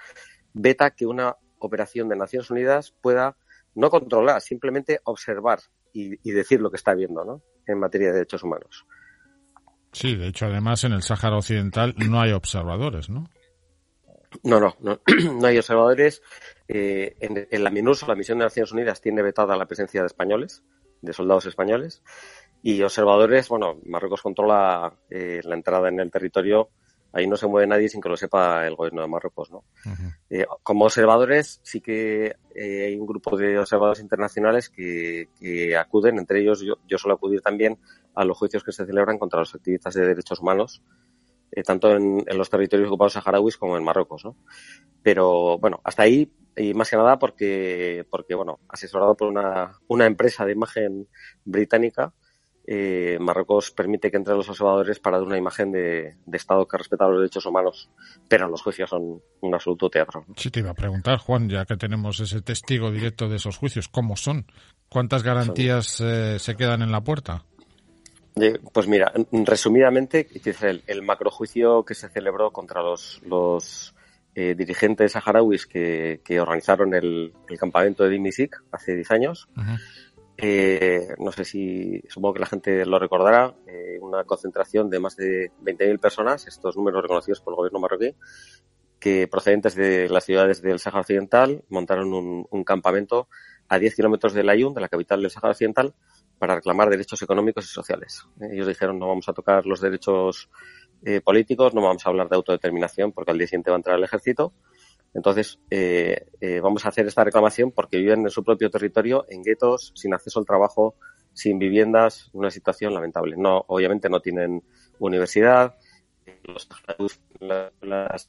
veta 0.53 0.91
que 0.91 1.07
una 1.07 1.37
operación 1.59 2.09
de 2.09 2.17
Naciones 2.17 2.51
Unidas 2.51 2.95
pueda 3.01 3.37
no 3.75 3.91
controlar, 3.91 4.41
simplemente 4.41 5.01
observar 5.05 5.61
y, 5.93 6.29
y 6.29 6.33
decir 6.33 6.61
lo 6.61 6.71
que 6.71 6.77
está 6.77 6.95
viendo, 6.95 7.25
¿no? 7.25 7.43
En 7.67 7.79
materia 7.79 8.09
de 8.09 8.15
derechos 8.15 8.43
humanos. 8.43 8.85
Sí, 9.93 10.17
de 10.17 10.29
hecho, 10.29 10.47
además, 10.47 10.85
en 10.85 10.93
el 10.93 11.03
Sáhara 11.03 11.37
Occidental 11.37 11.95
no 11.97 12.21
hay 12.21 12.33
observadores, 12.33 13.11
¿no? 13.11 13.29
No, 14.45 14.59
no, 14.59 14.77
no, 14.81 15.01
no 15.41 15.47
hay 15.47 15.59
observadores. 15.59 16.23
Eh, 16.69 17.17
en, 17.21 17.65
la 17.65 17.71
MINURSO, 17.71 18.07
la 18.07 18.17
Misión 18.17 18.39
de 18.39 18.45
Naciones 18.45 18.73
Unidas, 18.73 19.01
tiene 19.01 19.23
vetada 19.23 19.57
la 19.57 19.67
presencia 19.67 20.01
de 20.01 20.07
españoles, 20.07 20.63
de 21.01 21.13
soldados 21.13 21.47
españoles, 21.47 22.03
y 22.63 22.83
observadores, 22.83 23.49
bueno, 23.49 23.79
Marruecos 23.85 24.23
controla 24.23 24.95
eh, 25.11 25.41
la 25.45 25.55
entrada 25.55 25.89
en 25.89 26.01
el 26.01 26.11
territorio, 26.11 26.71
ahí 27.13 27.27
no 27.27 27.37
se 27.37 27.47
mueve 27.47 27.67
nadie 27.67 27.89
sin 27.89 28.01
que 28.01 28.09
lo 28.09 28.17
sepa 28.17 28.67
el 28.67 28.75
gobierno 28.75 29.03
de 29.03 29.09
Marruecos, 29.09 29.51
¿no? 29.51 29.65
Eh, 30.31 30.47
como 30.63 30.87
observadores, 30.87 31.61
sí 31.63 31.81
que 31.81 32.35
hay 32.57 32.97
un 32.97 33.07
grupo 33.07 33.37
de 33.37 33.59
observadores 33.59 34.01
internacionales 34.01 34.71
que, 34.71 35.29
acuden, 35.79 36.19
entre 36.19 36.41
ellos 36.41 36.63
yo, 36.63 36.77
yo 36.89 36.99
suelo 36.99 37.17
acudir 37.17 37.43
también 37.43 37.79
a 38.15 38.25
los 38.25 38.39
juicios 38.39 38.65
que 38.65 38.73
se 38.73 38.87
celebran 38.87 39.19
contra 39.19 39.41
los 39.41 39.55
activistas 39.55 39.95
de 39.95 40.07
derechos 40.07 40.41
humanos, 40.41 40.83
eh, 41.53 41.63
tanto 41.63 41.95
en, 41.95 42.25
los 42.37 42.51
territorios 42.51 42.89
ocupados 42.89 43.13
saharauis 43.13 43.57
como 43.57 43.77
en 43.77 43.85
Marruecos, 43.85 44.25
¿no? 44.25 44.37
Pero 45.03 45.59
bueno, 45.59 45.81
hasta 45.85 46.03
ahí, 46.03 46.33
y 46.57 46.75
más 46.75 46.91
que 46.91 46.97
nada 46.97 47.19
porque, 47.19 48.07
porque 48.11 48.35
bueno, 48.35 48.61
asesorado 48.69 49.15
por 49.15 49.29
una, 49.29 49.79
una 49.89 50.07
empresa 50.07 50.47
de 50.47 50.53
imagen 50.53 51.09
británica, 51.45 52.15
eh, 52.65 53.19
Marruecos 53.21 53.73
permite 53.73 54.11
que 54.11 54.17
entren 54.17 54.37
los 54.37 54.49
observadores 54.49 55.01
para 55.01 55.19
dar 55.19 55.27
una 55.27 55.37
imagen 55.37 55.73
de, 55.73 56.17
Estado 56.33 56.67
que 56.67 56.79
respeta 56.79 57.09
los 57.09 57.19
derechos 57.19 57.45
humanos, 57.47 57.91
pero 58.29 58.49
los 58.49 58.63
juicios 58.63 58.89
son 58.89 59.21
un 59.41 59.55
absoluto 59.55 59.91
teatro. 59.91 60.25
Sí, 60.37 60.51
te 60.51 60.61
iba 60.61 60.71
a 60.71 60.75
preguntar, 60.75 61.19
Juan, 61.19 61.49
ya 61.49 61.65
que 61.65 61.77
tenemos 61.77 62.21
ese 62.21 62.41
testigo 62.41 62.91
directo 62.91 63.29
de 63.29 63.37
esos 63.37 63.59
juicios, 63.59 63.89
¿cómo 63.89 64.17
son? 64.17 64.47
¿Cuántas 64.89 65.23
garantías 65.23 66.01
eh, 66.01 66.39
se 66.39 66.57
quedan 66.57 66.83
en 66.83 66.93
la 66.93 67.03
puerta? 67.03 67.45
Pues 68.35 68.89
mira, 68.89 69.13
resumidamente, 69.31 70.27
el, 70.63 70.83
el 70.87 71.03
macrojuicio 71.03 71.85
que 71.85 71.95
se 71.95 72.09
celebró 72.09 72.51
contra 72.51 72.83
los, 72.83 73.21
los 73.27 73.95
eh, 74.35 74.55
dirigentes 74.55 75.13
saharauis 75.13 75.67
que, 75.67 76.23
que 76.25 76.41
organizaron 76.41 76.95
el, 76.95 77.35
el, 77.49 77.59
campamento 77.59 78.05
de 78.05 78.11
Dimisik 78.11 78.57
hace 78.73 78.95
10 78.95 79.11
años. 79.11 79.49
eh, 80.39 81.09
no 81.19 81.31
sé 81.31 81.45
si, 81.45 82.03
supongo 82.09 82.35
que 82.35 82.41
la 82.41 82.47
gente 82.47 82.87
lo 82.87 82.99
recordará, 82.99 83.55
eh, 83.67 83.99
una 84.01 84.25
concentración 84.25 84.89
de 84.89 84.99
más 84.99 85.17
de 85.17 85.51
20.000 85.63 86.01
personas, 86.01 86.47
estos 86.47 86.77
números 86.77 87.03
reconocidos 87.03 87.41
por 87.43 87.53
el 87.53 87.57
gobierno 87.57 87.81
marroquí, 87.81 88.15
que 88.99 89.29
procedentes 89.29 89.75
de 89.75 90.09
las 90.09 90.25
ciudades 90.25 90.63
del 90.63 90.79
Sáhara 90.79 91.01
Occidental 91.01 91.65
montaron 91.69 92.15
un, 92.15 92.47
un 92.51 92.65
campamento 92.65 93.29
a 93.69 93.79
10 93.79 93.95
kilómetros 93.95 94.33
de 94.33 94.45
Layún, 94.45 94.73
de 94.73 94.81
la 94.81 94.89
capital 94.89 95.21
del 95.21 95.31
Sáhara 95.31 95.51
Occidental, 95.51 95.95
para 96.43 96.57
reclamar 96.57 96.91
derechos 96.91 97.23
económicos 97.23 97.67
y 97.67 97.69
sociales. 97.69 98.27
¿eh? 98.41 98.49
Ellos 98.55 98.67
dijeron 98.67 98.99
no 98.99 99.07
vamos 99.07 99.29
a 99.29 99.33
tocar 99.33 99.65
los 99.65 99.81
derechos 99.81 100.51
eh, 101.05 101.21
políticos, 101.21 101.73
no 101.73 101.83
vamos 101.83 102.05
a 102.05 102.09
hablar 102.09 102.29
de 102.29 102.35
autodeterminación 102.35 103.13
porque 103.13 103.31
al 103.31 103.39
día 103.39 103.47
siguiente 103.47 103.71
va 103.71 103.77
a 103.77 103.79
entrar 103.79 103.97
el 103.97 104.03
ejército. 104.03 104.53
Entonces, 105.15 105.61
eh, 105.71 106.27
vamos 106.61 106.85
a 106.85 106.89
hacer 106.89 107.07
esta 107.07 107.23
reclamación 107.23 107.71
porque 107.71 107.99
viven 107.99 108.23
en 108.23 108.31
su 108.31 108.43
propio 108.43 108.71
territorio, 108.71 109.25
en 109.29 109.45
guetos, 109.45 109.93
sin 109.95 110.15
acceso 110.15 110.41
al 110.41 110.45
trabajo, 110.45 110.97
sin 111.33 111.61
viviendas, 111.61 112.29
una 112.33 112.51
situación 112.51 112.93
lamentable. 112.93 113.37
No, 113.37 113.65
obviamente 113.69 114.09
no 114.11 114.19
tienen 114.19 114.65
universidad, 114.99 115.77
los 116.45 116.69
las, 117.41 118.29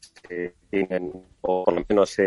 tienen, 0.69 1.11
o 1.41 1.63
por 1.65 1.73
lo 1.73 1.85
menos 1.87 2.17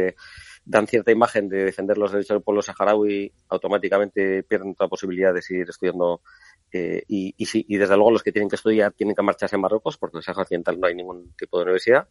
dan 0.65 0.87
cierta 0.87 1.13
imagen 1.13 1.49
de 1.49 1.65
defender 1.65 1.99
los 1.99 2.13
derechos 2.13 2.37
del 2.37 2.43
pueblo 2.43 2.63
saharaui, 2.63 3.33
automáticamente 3.49 4.43
pierden 4.43 4.75
toda 4.75 4.89
posibilidad 4.89 5.33
de 5.33 5.43
seguir 5.43 5.69
estudiando. 5.69 6.21
Eh, 6.73 7.05
y, 7.07 7.35
y, 7.37 7.75
y 7.75 7.77
desde 7.77 7.95
luego 7.95 8.11
los 8.11 8.23
que 8.23 8.33
tienen 8.33 8.49
que 8.49 8.57
estudiar 8.57 8.93
tienen 8.93 9.15
que 9.15 9.23
marcharse 9.23 9.57
en 9.57 9.63
Marruecos, 9.63 9.97
porque 9.97 10.17
en 10.17 10.19
el 10.19 10.25
Sahara 10.25 10.43
Occidental 10.43 10.79
no 10.81 10.87
hay 10.89 10.95
ningún 10.95 11.33
tipo 11.37 11.59
de 11.59 11.65
universidad. 11.65 12.09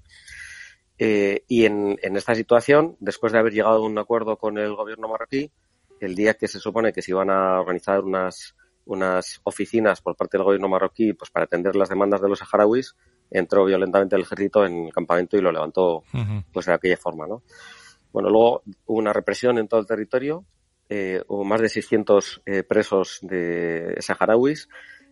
y 0.98 1.66
en, 1.66 2.00
en, 2.02 2.16
esta 2.16 2.36
situación, 2.36 2.96
después 3.00 3.34
de 3.34 3.40
haber 3.40 3.54
llegado 3.54 3.78
a 3.78 3.86
un 3.86 3.98
acuerdo 3.98 4.38
con 4.38 4.58
el 4.58 4.74
gobierno 4.76 5.10
marroquí, 5.10 5.52
el 6.00 6.16
día 6.16 6.36
que 6.36 6.48
se 6.48 6.60
supone 6.60 6.94
que 6.94 7.02
se 7.02 7.12
iban 7.12 7.30
a 7.30 7.60
organizar 7.60 8.02
unas, 8.02 8.56
unas 8.86 9.42
oficinas 9.44 10.02
por 10.02 10.16
parte 10.16 10.38
del 10.38 10.46
gobierno 10.46 10.70
marroquí 10.70 11.14
pues 11.14 11.32
para 11.32 11.46
atender 11.46 11.76
las 11.76 11.90
demandas 11.90 12.22
de 12.22 12.30
los 12.30 12.40
saharauis, 12.40 12.96
entró 13.32 13.66
violentamente 13.66 14.16
el 14.16 14.24
ejército 14.24 14.66
en 14.66 14.86
el 14.86 14.94
campamento 14.94 15.38
y 15.38 15.42
lo 15.42 15.52
levantó 15.52 16.04
pues 16.52 16.66
de 16.66 16.74
aquella 16.74 16.98
forma, 16.98 17.28
¿no? 17.28 17.44
Bueno, 18.12 18.30
luego 18.30 18.64
hubo 18.86 18.98
una 18.98 19.12
represión 19.12 19.58
en 19.58 19.68
todo 19.68 19.80
el 19.80 19.86
territorio, 19.86 20.46
eh, 20.88 21.22
hubo 21.28 21.44
más 21.44 21.62
de 21.62 21.70
600 21.70 22.44
eh, 22.46 22.64
presos 22.64 23.20
de 23.22 23.98
saharauis 24.00 24.70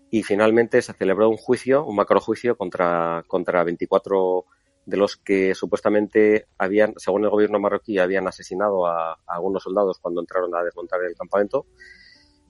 y 0.10 0.24
finalmente 0.24 0.82
se 0.82 0.94
celebró 0.94 1.30
un 1.30 1.38
juicio, 1.38 1.84
un 1.86 1.96
macrojuicio 1.96 2.56
contra, 2.56 3.24
contra 3.28 3.64
24 3.64 4.46
de 4.86 4.98
los 4.98 5.18
que 5.18 5.56
supuestamente 5.56 6.48
habían, 6.58 6.94
según 6.98 7.24
el 7.24 7.30
gobierno 7.30 7.60
marroquí, 7.60 7.98
habían 7.98 8.28
asesinado 8.28 8.86
a, 8.86 9.18
algunos 9.26 9.64
soldados 9.64 9.98
cuando 10.00 10.22
entraron 10.22 10.54
a 10.56 10.64
desmontar 10.64 11.02
el 11.04 11.16
campamento. 11.16 11.66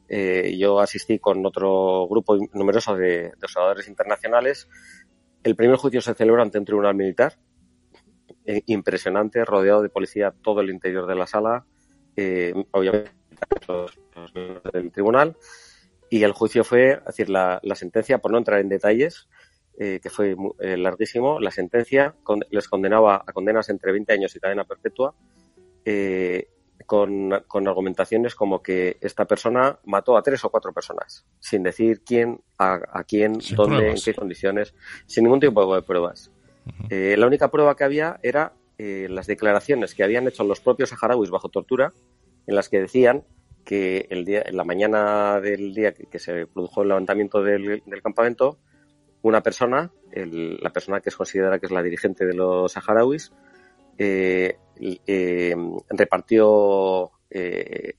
Eh, 0.10 0.56
yo 0.58 0.80
asistí 0.80 1.20
con 1.20 1.46
otro 1.46 2.08
grupo 2.08 2.38
numeroso 2.54 2.96
de, 2.96 3.08
de 3.08 3.46
observadores 3.46 3.88
internacionales 3.88 4.68
el 5.44 5.56
primer 5.56 5.78
juicio 5.78 6.02
se 6.02 6.14
celebra 6.14 6.42
ante 6.42 6.58
un 6.58 6.66
tribunal 6.66 6.96
militar, 6.96 7.38
eh, 8.46 8.62
impresionante, 8.66 9.46
rodeado 9.46 9.82
de 9.82 9.90
policía 9.90 10.34
todo 10.42 10.62
el 10.62 10.70
interior 10.70 11.08
de 11.08 11.16
la 11.16 11.28
sala, 11.28 11.66
eh, 12.16 12.54
obviamente 12.72 13.12
los, 13.68 14.00
miembros 14.34 14.74
del 14.74 14.92
tribunal, 14.92 15.38
y 16.10 16.24
el 16.24 16.32
juicio 16.32 16.64
fue, 16.64 16.94
es 16.94 17.06
decir, 17.06 17.30
la, 17.30 17.60
sentencia, 17.76 18.20
por 18.20 18.32
no 18.32 18.38
entrar 18.38 18.60
en 18.60 18.70
detalles, 18.70 19.28
eh, 19.80 20.00
que 20.02 20.10
fue 20.10 20.36
larguísimo, 20.60 21.40
la 21.40 21.50
sentencia 21.50 22.16
les 22.52 22.68
condenaba 22.68 23.24
a 23.26 23.34
condenas 23.34 23.70
entre 23.70 23.92
20 23.92 24.14
años 24.14 24.36
y 24.36 24.40
cadena 24.40 24.66
perpetua, 24.66 25.16
con, 26.94 27.68
argumentaciones 27.68 28.36
como 28.36 28.62
que 28.62 28.98
esta 29.02 29.26
persona 29.26 29.80
mató 29.84 30.16
a 30.16 30.22
tres 30.22 30.46
o 30.46 30.52
cuatro 30.52 30.72
personas, 30.74 31.26
sin 31.40 31.64
decir 31.64 32.04
quién, 32.06 32.42
a, 32.60 33.04
quién, 33.08 33.40
dónde, 33.56 33.90
en 33.90 33.96
qué 33.96 34.14
condiciones, 34.14 34.76
sin 35.08 35.24
ningún 35.24 35.40
tipo 35.40 35.76
de 35.76 35.82
pruebas. 35.82 36.30
Eh, 36.92 37.16
la 37.18 37.26
única 37.26 37.50
prueba 37.50 37.76
que 37.76 37.84
había 37.84 38.20
era 38.22 38.54
eh, 38.78 39.08
las 39.10 39.26
declaraciones 39.26 39.96
que 39.96 40.04
habían 40.04 40.28
hecho 40.28 40.44
los 40.44 40.60
propios 40.60 40.90
saharauis 40.90 41.32
bajo 41.32 41.50
tortura, 41.50 41.94
en 42.46 42.56
las 42.56 42.70
que 42.70 42.82
decían 42.82 43.24
que 43.66 44.06
el 44.12 44.24
día, 44.24 44.44
en 44.46 44.56
la 44.56 44.64
mañana 44.64 45.42
del 45.42 45.74
día 45.74 45.94
que, 45.94 46.20
se 46.20 46.46
produjo 46.46 46.84
el 46.84 46.90
levantamiento 46.90 47.42
del, 47.42 47.82
campamento, 48.04 48.60
una 49.24 49.42
persona, 49.42 49.92
la 50.12 50.70
persona 50.70 51.00
que 51.02 51.10
es 51.10 51.16
considerada 51.16 51.58
que 51.58 51.66
es 51.66 51.72
la 51.72 51.82
dirigente 51.82 52.24
de 52.24 52.36
los 52.36 52.74
saharauis, 52.74 53.32
eh, 53.98 54.58
eh, 54.80 55.56
repartió 55.90 57.12
eh, 57.30 57.94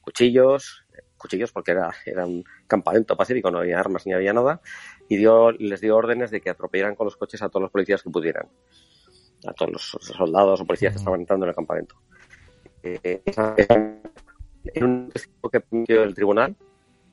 cuchillos, 0.00 0.84
cuchillos 1.16 1.52
porque 1.52 1.72
era, 1.72 1.90
era 2.06 2.26
un 2.26 2.44
campamento 2.66 3.16
pacífico, 3.16 3.50
no 3.50 3.58
había 3.58 3.78
armas 3.78 4.06
ni 4.06 4.12
había 4.12 4.32
nada, 4.32 4.60
y 5.08 5.16
dio, 5.16 5.50
les 5.52 5.80
dio 5.80 5.96
órdenes 5.96 6.30
de 6.30 6.40
que 6.40 6.50
atropellaran 6.50 6.94
con 6.94 7.06
los 7.06 7.16
coches 7.16 7.42
a 7.42 7.48
todos 7.48 7.62
los 7.62 7.70
policías 7.70 8.02
que 8.02 8.10
pudieran, 8.10 8.48
a 9.46 9.52
todos 9.52 9.72
los 9.72 9.98
soldados 10.00 10.60
o 10.60 10.66
policías 10.66 10.92
que 10.92 10.98
estaban 10.98 11.20
entrando 11.20 11.46
en 11.46 11.50
el 11.50 11.56
campamento. 11.56 11.96
Eh, 12.82 13.22
en 14.74 14.84
un 14.84 15.08
testigo 15.10 15.50
que 15.50 15.62
emitió 15.70 16.02
el 16.02 16.14
tribunal, 16.14 16.56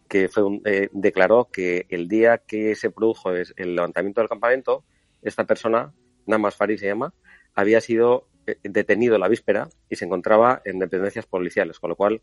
que 0.07 0.29
fue 0.29 0.43
eh, 0.65 0.89
declaró 0.91 1.49
que 1.51 1.85
el 1.89 2.07
día 2.07 2.37
que 2.37 2.75
se 2.75 2.91
produjo 2.91 3.31
el 3.31 3.75
levantamiento 3.75 4.21
del 4.21 4.29
campamento, 4.29 4.83
esta 5.21 5.45
persona, 5.45 5.93
Namas 6.27 6.55
Farid 6.55 6.77
se 6.77 6.87
llama, 6.87 7.13
había 7.55 7.81
sido 7.81 8.27
eh, 8.47 8.57
detenido 8.63 9.17
la 9.17 9.27
víspera 9.27 9.69
y 9.89 9.95
se 9.95 10.05
encontraba 10.05 10.61
en 10.65 10.79
dependencias 10.79 11.25
policiales, 11.25 11.79
con 11.79 11.89
lo 11.89 11.95
cual 11.95 12.21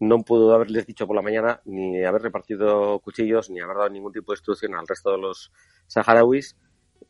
no 0.00 0.22
pudo 0.22 0.54
haberles 0.54 0.86
dicho 0.86 1.06
por 1.06 1.16
la 1.16 1.22
mañana 1.22 1.60
ni 1.64 2.04
haber 2.04 2.22
repartido 2.22 2.98
cuchillos 2.98 3.50
ni 3.50 3.60
haber 3.60 3.76
dado 3.76 3.88
ningún 3.88 4.12
tipo 4.12 4.32
de 4.32 4.36
instrucción 4.36 4.74
al 4.74 4.88
resto 4.88 5.12
de 5.12 5.18
los 5.18 5.52
saharauis, 5.86 6.56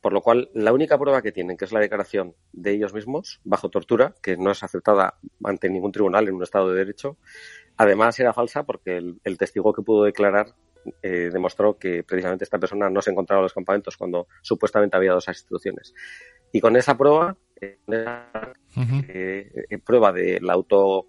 por 0.01 0.13
lo 0.13 0.21
cual 0.21 0.51
la 0.53 0.73
única 0.73 0.99
prueba 0.99 1.23
que 1.23 1.33
tienen, 1.33 1.57
que 1.57 1.65
es 1.65 1.73
la 1.73 1.81
declaración 1.81 2.35
de 2.53 2.73
ellos 2.73 2.93
mismos, 2.93 3.41
bajo 3.45 3.71
tortura, 3.71 4.15
que 4.23 4.37
no 4.37 4.51
es 4.51 4.63
aceptada 4.63 5.19
ante 5.43 5.71
ningún 5.71 5.93
tribunal 5.93 6.29
en 6.29 6.35
un 6.35 6.43
Estado 6.43 6.71
de 6.71 6.79
Derecho, 6.79 7.17
además 7.77 8.19
era 8.21 8.33
falsa 8.33 8.65
porque 8.65 8.99
el, 8.99 9.39
testigo 9.39 9.73
que 9.73 9.83
pudo 9.83 10.05
declarar 10.05 10.55
eh, 11.03 11.31
demostró 11.33 11.79
que 11.79 12.03
precisamente 12.03 12.45
esta 12.45 12.59
persona 12.59 12.91
no 12.91 13.01
se 13.01 13.11
encontraba 13.11 13.41
en 13.41 13.45
los 13.45 13.55
campamentos 13.55 13.97
cuando 13.97 14.27
supuestamente 14.43 14.97
había 14.97 15.13
dos 15.13 15.29
instituciones. 15.29 15.95
Y 16.53 16.61
con 16.61 16.77
esa 16.77 16.97
prueba 16.99 17.37
eh, 17.63 19.51
prueba 19.85 20.13
de 20.13 20.41
la 20.41 20.55
auto 20.55 21.07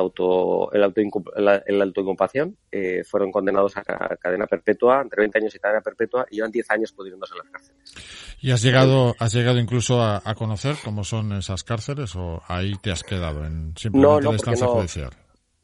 auto 0.00 0.72
el 0.72 0.82
auto 0.82 1.00
el 1.36 1.82
autoinculpación 1.82 2.56
eh, 2.70 3.02
fueron 3.04 3.32
condenados 3.32 3.76
a 3.76 3.82
cadena 3.82 4.46
perpetua 4.46 5.00
entre 5.02 5.22
20 5.22 5.38
años 5.38 5.54
y 5.54 5.58
cadena 5.58 5.80
perpetua 5.80 6.26
y 6.30 6.36
llevan 6.36 6.52
10 6.52 6.70
años 6.70 6.92
pudriéndose 6.92 7.34
en 7.34 7.38
las 7.38 7.50
cárceles. 7.50 7.94
Y 8.40 8.52
has 8.52 8.62
llegado 8.62 9.14
has 9.18 9.32
llegado 9.32 9.58
incluso 9.58 10.02
a, 10.02 10.20
conocer 10.34 10.76
cómo 10.84 11.04
son 11.04 11.32
esas 11.32 11.64
cárceles 11.64 12.14
o 12.14 12.40
ahí 12.46 12.74
te 12.80 12.92
has 12.92 13.02
quedado 13.02 13.44
en 13.44 13.76
simplemente 13.76 14.24
no, 14.24 14.32
instancia 14.32 14.66
judicial. 14.66 15.10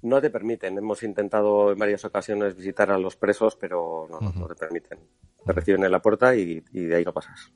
no 0.02 0.20
te 0.20 0.30
permiten. 0.30 0.76
Hemos 0.76 1.02
intentado 1.02 1.70
en 1.70 1.78
varias 1.78 2.04
ocasiones 2.04 2.56
visitar 2.56 2.90
a 2.90 2.98
los 2.98 3.16
presos 3.16 3.56
pero 3.56 4.08
no, 4.10 4.20
no, 4.20 4.46
te 4.46 4.54
permiten. 4.54 4.98
Te 5.46 5.52
reciben 5.52 5.84
en 5.84 5.92
la 5.92 6.00
puerta 6.00 6.34
y, 6.34 6.62
y 6.72 6.86
de 6.86 6.96
ahí 6.96 7.04
no 7.04 7.12
pasas 7.12 7.52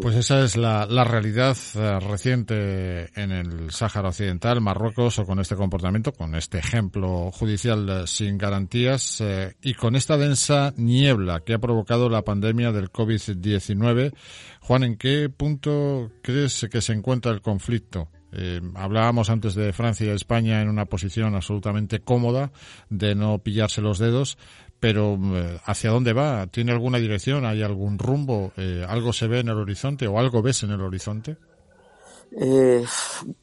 pues 0.00 0.16
esa 0.16 0.42
es 0.42 0.56
la, 0.56 0.86
realidad 1.04 1.56
eh, 1.74 2.00
reciente 2.00 3.10
en 3.20 3.30
el 3.30 3.70
Sáhara 3.70 4.08
Occidental, 4.08 4.60
Marruecos, 4.60 5.18
o 5.18 5.24
con 5.24 5.38
este 5.38 5.56
comportamiento, 5.56 6.12
con 6.12 6.34
este 6.34 6.58
ejemplo 6.58 7.30
judicial 7.30 7.88
eh, 7.88 8.06
sin 8.06 8.38
garantías 8.38 9.20
eh, 9.20 9.54
y 9.62 9.74
con 9.74 9.96
esta 9.96 10.16
densa 10.16 10.72
niebla 10.76 11.40
que 11.40 11.54
ha 11.54 11.58
provocado 11.58 12.08
la 12.08 12.22
pandemia 12.22 12.72
del 12.72 12.90
COVID-19. 12.90 14.12
Juan, 14.60 14.84
¿en 14.84 14.96
qué 14.96 15.28
punto 15.28 16.10
crees 16.22 16.66
que 16.70 16.80
se 16.80 16.92
encuentra 16.92 17.32
el 17.32 17.42
conflicto? 17.42 18.08
hablábamos 18.76 19.28
antes 19.28 19.54
de 19.54 19.74
Francia 19.74 20.06
y 20.06 20.08
España 20.08 20.62
en 20.62 20.70
una 20.70 20.86
posición 20.86 21.34
absolutamente 21.34 22.00
cómoda 22.00 22.50
de 22.88 23.14
no 23.14 23.40
pillarse 23.40 23.82
los 23.82 23.98
dedos, 23.98 24.38
pero 24.82 25.16
eh, 25.16 25.60
¿hacia 25.64 25.90
dónde 25.90 26.12
va? 26.12 26.48
¿Tiene 26.48 26.72
alguna 26.72 26.98
dirección? 26.98 27.46
¿Hay 27.46 27.62
algún 27.62 28.00
rumbo? 28.00 28.50
Eh, 28.56 28.84
¿Algo 28.88 29.12
se 29.12 29.28
ve 29.28 29.38
en 29.38 29.48
el 29.48 29.56
horizonte 29.56 30.08
o 30.08 30.18
algo 30.18 30.42
ves 30.42 30.64
en 30.64 30.72
el 30.72 30.80
horizonte? 30.80 31.36
Eh, 32.32 32.84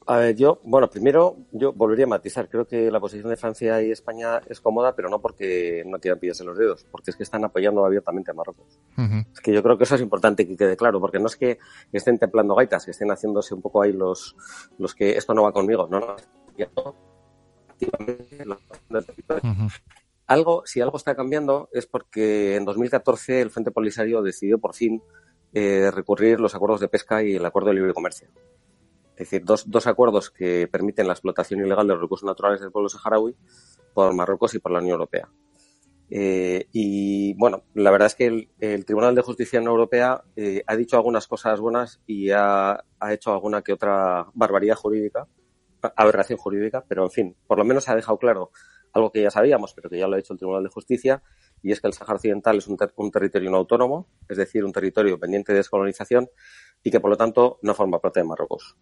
a 0.08 0.18
ver, 0.18 0.36
yo, 0.36 0.60
bueno, 0.66 0.90
primero 0.90 1.38
yo 1.54 1.72
volvería 1.72 2.04
a 2.04 2.10
matizar. 2.10 2.50
Creo 2.50 2.68
que 2.68 2.92
la 2.92 3.00
posición 3.00 3.30
de 3.30 3.38
Francia 3.38 3.82
y 3.82 3.90
España 3.90 4.42
es 4.50 4.60
cómoda, 4.60 4.94
pero 4.94 5.08
no 5.08 5.22
porque 5.22 5.82
no 5.86 5.98
quieran 5.98 6.20
pillarse 6.20 6.44
los 6.44 6.58
dedos, 6.58 6.86
porque 6.92 7.12
es 7.12 7.16
que 7.16 7.24
están 7.24 7.46
apoyando 7.46 7.86
abiertamente 7.86 8.32
a 8.32 8.34
Marruecos. 8.34 8.78
Es 9.34 9.40
que 9.40 9.54
yo 9.54 9.64
creo 9.64 9.78
que 9.78 9.86
eso 9.86 9.96
es 9.96 10.02
importante 10.02 10.46
que 10.46 10.58
quede 10.58 10.76
claro, 10.76 11.00
porque 11.00 11.20
no 11.20 11.28
es 11.28 11.38
que 11.38 11.58
estén 11.94 12.20
templando 12.20 12.54
gaitas, 12.54 12.84
que 12.84 12.92
estén 12.92 13.12
haciéndose 13.12 13.54
un 13.54 13.62
poco 13.62 13.82
ahí 13.82 13.94
los, 13.94 14.36
los 14.78 14.94
que 14.94 15.16
esto 15.16 15.34
no 15.34 15.44
va 15.44 15.54
conmigo, 15.54 15.88
no, 15.90 16.02
no. 16.02 16.18
Algo, 20.30 20.62
si 20.64 20.80
algo 20.80 20.96
está 20.96 21.16
cambiando 21.16 21.70
es 21.74 21.88
porque 21.88 22.56
en 22.56 22.64
2014 22.64 23.42
el 23.42 23.50
Frente 23.50 23.72
Polisario 23.72 24.22
decidió 24.22 24.60
por 24.60 24.76
fin 24.76 25.02
eh, 25.54 25.90
recurrir 25.92 26.40
los 26.40 26.54
acuerdos 26.54 26.82
de 26.82 26.88
pesca 26.88 27.24
y 27.24 27.34
el 27.34 27.44
acuerdo 27.44 27.70
de 27.70 27.76
libre 27.78 27.96
comercio. 27.96 28.28
Es 29.14 29.18
decir, 29.18 29.42
dos, 29.44 29.68
dos 29.68 29.88
acuerdos 29.88 30.30
que 30.30 30.68
permiten 30.68 31.08
la 31.08 31.14
explotación 31.14 31.62
ilegal 31.62 31.88
de 31.88 31.94
los 31.94 32.04
recursos 32.04 32.28
naturales 32.28 32.62
del 32.62 32.72
pueblo 32.72 32.90
saharaui 32.90 33.36
por 33.96 34.14
Marruecos 34.14 34.54
y 34.54 34.60
por 34.60 34.72
la 34.72 34.78
Unión 34.78 34.94
Europea. 34.94 35.28
Eh, 36.12 36.68
y 36.74 37.34
bueno, 37.34 37.64
la 37.74 37.90
verdad 37.90 38.06
es 38.06 38.14
que 38.14 38.50
el, 38.60 38.86
Tribunal 38.86 39.16
de 39.16 39.24
Justicia 39.24 39.60
Europea 39.60 40.24
eh, 40.36 40.62
ha 40.68 40.76
dicho 40.76 40.96
algunas 40.96 41.26
cosas 41.26 41.60
buenas 41.60 42.02
y 42.06 42.30
ha, 42.30 42.84
ha, 43.00 43.14
hecho 43.14 43.34
alguna 43.34 43.64
que 43.64 43.74
otra 43.74 44.28
barbaridad 44.36 44.76
jurídica, 44.76 45.28
aberración 45.96 46.38
jurídica, 46.38 46.86
pero 46.88 47.06
en 47.06 47.12
fin, 47.12 47.36
por 47.48 47.58
lo 47.58 47.66
menos 47.66 47.90
ha 47.90 47.96
dejado 47.96 48.20
claro 48.20 48.52
algo 48.94 49.12
que 49.12 49.22
ya 49.22 49.32
sabíamos, 49.32 49.74
pero 49.74 49.90
que 49.90 49.98
ya 49.98 50.08
lo 50.08 50.16
ha 50.16 50.20
hecho 50.20 50.34
el 50.34 50.40
Tribunal 50.40 50.64
de 50.64 50.70
Justicia, 50.70 51.22
y 51.62 51.72
es 51.72 51.82
que 51.82 51.88
el 51.88 51.94
Sáhara 51.94 52.16
Occidental 52.16 52.58
es 52.58 52.68
un, 52.68 52.78
territorio 53.12 53.50
no 53.50 53.58
autónomo, 53.58 54.08
es 54.28 54.38
decir, 54.38 54.64
un 54.64 54.72
territorio 54.72 55.20
pendiente 55.20 55.52
de 55.52 55.58
descolonización 55.58 56.30
y 56.84 56.92
que 56.92 57.00
por 57.00 57.10
lo 57.10 57.18
tanto 57.18 57.60
no 57.62 57.74
forma 57.74 58.00
parte 58.00 58.22
de 58.22 58.26
Marruecos. 58.26 58.78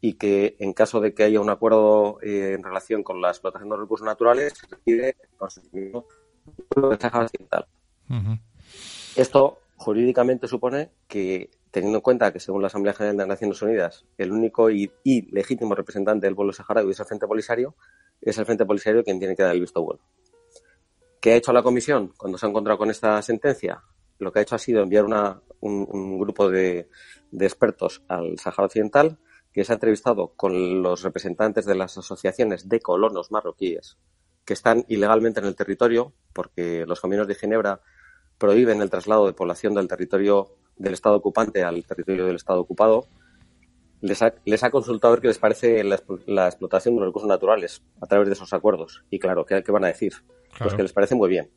Y 0.00 0.14
que 0.14 0.56
en 0.60 0.72
caso 0.74 1.00
de 1.00 1.12
que 1.12 1.24
haya 1.24 1.40
un 1.40 1.50
acuerdo 1.50 2.18
eh, 2.22 2.52
en 2.54 2.62
relación 2.62 3.02
con 3.02 3.20
la 3.20 3.30
explotación 3.30 3.68
de 3.68 3.76
los 3.76 3.84
recursos 3.84 4.06
naturales, 4.06 4.54
se 4.54 4.66
requiere 4.68 5.16
el 5.72 5.92
del 6.90 7.00
Sáhara 7.00 7.24
Occidental. 7.24 7.66
Esto 9.16 9.58
jurídicamente 9.76 10.46
supone 10.46 10.90
que, 11.08 11.50
teniendo 11.70 11.98
en 11.98 12.02
cuenta 12.02 12.32
que 12.32 12.40
según 12.40 12.62
la 12.62 12.68
Asamblea 12.68 12.94
General 12.94 13.16
de 13.16 13.22
las 13.22 13.28
Naciones 13.28 13.60
Unidas, 13.62 14.04
el 14.18 14.32
único 14.32 14.70
y, 14.70 14.90
legítimo 15.32 15.74
representante 15.74 16.26
del 16.26 16.36
pueblo 16.36 16.52
saharaui 16.52 16.90
es 16.90 17.00
el 17.00 17.06
Frente 17.06 17.26
Polisario, 17.26 17.74
es 18.20 18.38
el 18.38 18.46
Frente 18.46 18.66
Polisario 18.66 19.04
quien 19.04 19.18
tiene 19.18 19.36
que 19.36 19.42
dar 19.42 19.54
el 19.54 19.60
visto 19.60 19.82
bueno. 19.82 20.02
¿Qué 21.20 21.32
ha 21.32 21.36
hecho 21.36 21.52
la 21.52 21.62
Comisión 21.62 22.12
cuando 22.16 22.38
se 22.38 22.46
ha 22.46 22.48
encontrado 22.48 22.78
con 22.78 22.90
esta 22.90 23.20
sentencia? 23.22 23.82
lo 24.18 24.32
que 24.32 24.40
ha 24.40 24.42
hecho 24.42 24.54
ha 24.54 24.58
sido 24.58 24.82
enviar 24.82 25.04
una, 25.04 25.40
un, 25.60 26.18
grupo 26.18 26.50
de, 26.50 26.88
de, 27.30 27.46
expertos 27.46 28.02
al 28.08 28.38
Sahara 28.38 28.66
Occidental 28.66 29.18
que 29.52 29.64
se 29.64 29.72
ha 29.72 29.74
entrevistado 29.74 30.32
con 30.36 30.82
los 30.82 31.02
representantes 31.02 31.64
de 31.64 31.74
las 31.74 31.96
asociaciones 31.96 32.68
de 32.68 32.80
colonos 32.80 33.30
marroquíes 33.30 33.96
que 34.44 34.54
están 34.54 34.84
ilegalmente 34.88 35.40
en 35.40 35.46
el 35.46 35.56
territorio, 35.56 36.14
porque 36.32 36.86
los 36.86 37.00
caminos 37.00 37.28
de 37.28 37.34
Ginebra 37.34 37.80
prohíben 38.38 38.80
el 38.80 38.88
traslado 38.88 39.26
de 39.26 39.34
población 39.34 39.74
del 39.74 39.88
territorio 39.88 40.56
del 40.76 40.94
Estado 40.94 41.16
ocupante 41.16 41.64
al 41.64 41.84
territorio 41.84 42.24
del 42.24 42.36
Estado 42.36 42.60
ocupado, 42.60 43.08
les 44.00 44.22
ha, 44.22 44.34
les 44.44 44.62
ha 44.62 44.70
consultado 44.70 45.12
a 45.12 45.16
ver 45.16 45.22
qué 45.22 45.28
les 45.28 45.38
parece 45.38 45.82
la, 45.84 46.46
explotación 46.46 46.94
de 46.94 47.00
los 47.00 47.08
recursos 47.08 47.28
naturales 47.28 47.82
a 48.00 48.06
través 48.06 48.28
de 48.28 48.34
esos 48.34 48.52
acuerdos. 48.52 49.04
Y 49.10 49.18
claro, 49.18 49.44
¿qué, 49.44 49.62
van 49.70 49.84
a 49.84 49.88
decir? 49.88 50.12
Pues 50.58 50.74
que 50.74 50.82
les 50.82 50.92
parece 50.92 51.14
muy 51.14 51.28
bien. 51.28 51.50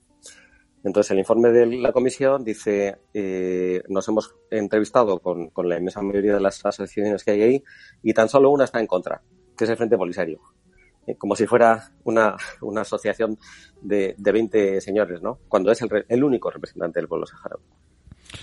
Entonces, 0.84 1.12
el 1.12 1.20
informe 1.20 1.50
de 1.50 1.68
la 1.68 1.92
comisión 1.92 2.44
dice, 2.44 2.98
eh, 3.14 3.84
nos 3.88 4.08
hemos 4.08 4.36
entrevistado 4.50 5.20
con, 5.20 5.50
con, 5.50 5.70
la 5.70 5.78
inmensa 5.78 6.02
mayoría 6.02 6.34
de 6.34 6.40
las 6.40 6.66
asociaciones 6.66 7.24
que 7.24 7.32
hay 7.32 7.42
ahí 7.44 7.64
y 8.02 8.14
tan 8.14 8.28
solo 8.28 8.50
una 8.50 8.64
está 8.64 8.80
en 8.80 8.88
contra, 8.88 9.22
que 9.56 9.66
es 9.66 9.70
el 9.70 9.78
Frente 9.78 9.98
Polisario. 9.98 10.42
Eh, 11.08 11.16
como 11.18 11.36
si 11.36 11.48
fuera 11.48 11.92
una, 12.04 12.36
una 12.62 12.82
asociación 12.82 13.38
de, 13.82 14.16
de 14.18 14.32
20 14.32 14.82
señores, 14.82 15.22
¿no? 15.22 15.40
Cuando 15.48 15.72
es 15.72 15.82
el, 15.82 16.06
el 16.08 16.24
único 16.24 16.52
representante 16.52 17.00
del 17.00 17.08
pueblo 17.08 17.26
saharaui. 17.26 17.64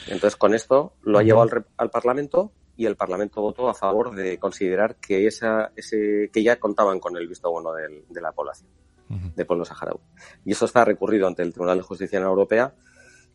Entonces, 0.07 0.37
con 0.37 0.55
esto 0.55 0.95
lo 1.03 1.19
ha 1.19 1.23
llevado 1.23 1.51
al, 1.51 1.67
al, 1.77 1.91
Parlamento 1.91 2.53
y 2.79 2.87
el 2.87 2.95
Parlamento 2.95 3.43
votó 3.43 3.69
a 3.69 3.75
favor 3.75 4.15
de 4.15 4.39
considerar 4.39 4.97
que, 4.97 5.27
esa, 5.27 5.73
ese, 5.75 6.31
que 6.33 6.43
ya 6.45 6.61
contaban 6.61 7.01
con 7.01 7.17
el 7.17 7.27
visto 7.27 7.51
bueno 7.51 7.73
de, 7.73 8.05
de 8.09 8.21
la 8.21 8.31
población 8.31 8.71
del 9.09 9.47
pueblo 9.47 9.65
saharaui. 9.65 10.01
Y 10.45 10.53
eso 10.53 10.67
está 10.67 10.85
recurrido 10.85 11.27
ante 11.27 11.43
el 11.43 11.53
Tribunal 11.53 11.79
de 11.79 11.83
Justicia 11.83 12.21
Europea. 12.21 12.75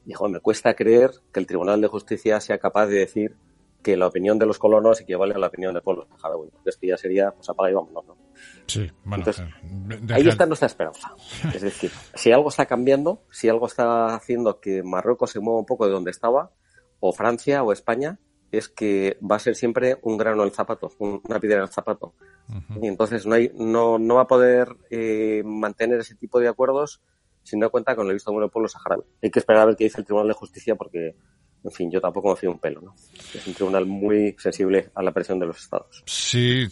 Y, 0.06 0.14
joder, 0.14 0.34
me 0.34 0.40
cuesta 0.40 0.74
creer 0.76 1.12
que 1.34 1.42
el 1.42 1.46
Tribunal 1.46 1.82
de 1.82 1.88
Justicia 1.88 2.40
sea 2.40 2.58
capaz 2.58 2.88
de 2.88 3.00
decir 3.00 3.36
que 3.82 3.98
la 3.98 4.08
opinión 4.08 4.40
de 4.40 4.46
los 4.46 4.60
colonos 4.60 5.02
equivale 5.02 5.34
a 5.34 5.38
la 5.40 5.48
opinión 5.48 5.74
del 5.74 5.84
pueblo 5.84 6.08
saharaui. 6.16 6.50
Porque 6.50 6.70
esto 6.70 6.88
ya 6.88 6.96
sería, 6.96 7.32
pues 7.32 7.50
apaga 7.50 7.70
y 7.70 7.74
vámonos, 7.74 8.06
¿no? 8.06 8.18
Sí, 8.66 8.90
bueno. 9.04 9.26
Entonces, 9.26 9.46
eh, 9.90 10.14
ahí 10.14 10.26
está 10.26 10.46
nuestra 10.46 10.68
esperanza. 10.68 11.14
Es 11.54 11.62
decir, 11.62 11.92
si 12.14 12.32
algo 12.32 12.48
está 12.48 12.66
cambiando, 12.66 13.24
si 13.30 13.50
algo 13.50 13.68
está 13.68 14.16
haciendo 14.16 14.62
que 14.62 14.84
Marruecos 14.84 15.32
se 15.32 15.42
mueva 15.42 15.60
un 15.60 15.66
poco 15.66 15.86
de 15.86 15.92
donde 15.92 16.12
estaba, 16.12 16.52
o 17.02 17.12
Francia 17.12 17.62
o 17.64 17.74
España, 17.74 18.20
es 18.54 18.70
que 18.70 19.18
va 19.20 19.38
a 19.38 19.40
ser 19.40 19.56
siempre 19.56 19.98
un 20.04 20.16
grano 20.16 20.44
el 20.44 20.52
zapato, 20.52 20.92
una 21.00 21.40
piedra 21.40 21.64
el 21.64 21.70
zapato. 21.70 22.14
Y 22.80 22.88
entonces 22.88 23.26
no, 23.26 23.34
hay, 23.34 23.52
no, 23.56 23.98
no 23.98 24.16
va 24.16 24.22
a 24.22 24.28
poder 24.28 24.78
eh, 24.92 25.42
mantener 25.44 26.00
ese 26.00 26.14
tipo 26.14 26.40
de 26.40 26.48
acuerdos 26.48 27.02
si 27.42 27.58
no 27.58 27.72
cuenta 27.72 27.96
con 27.96 28.06
el 28.08 28.14
visto 28.14 28.32
bueno 28.32 28.46
del 28.46 28.52
pueblo 28.52 28.70
saharaui. 28.70 29.04
Hay 29.24 29.32
que 29.32 29.40
esperar 29.40 29.64
a 29.64 29.66
ver 29.66 29.76
qué 29.76 29.86
dice 29.86 30.00
el 30.00 30.06
Tribunal 30.06 30.28
de 30.28 30.36
Justicia 30.36 30.76
porque 30.76 31.16
en 31.64 31.72
fin, 31.72 31.92
yo 31.92 32.02
tampoco 32.02 32.32
me 32.32 32.36
fío 32.36 32.52
un 32.52 32.60
pelo, 32.60 32.82
¿no? 32.82 32.96
Es 33.34 33.46
un 33.48 33.54
tribunal 33.54 33.86
muy 33.86 34.36
sensible 34.38 34.90
a 34.96 35.02
la 35.02 35.12
presión 35.12 35.40
de 35.40 35.48
los 35.48 35.58
estados. 35.58 36.04
Sí, 36.06 36.68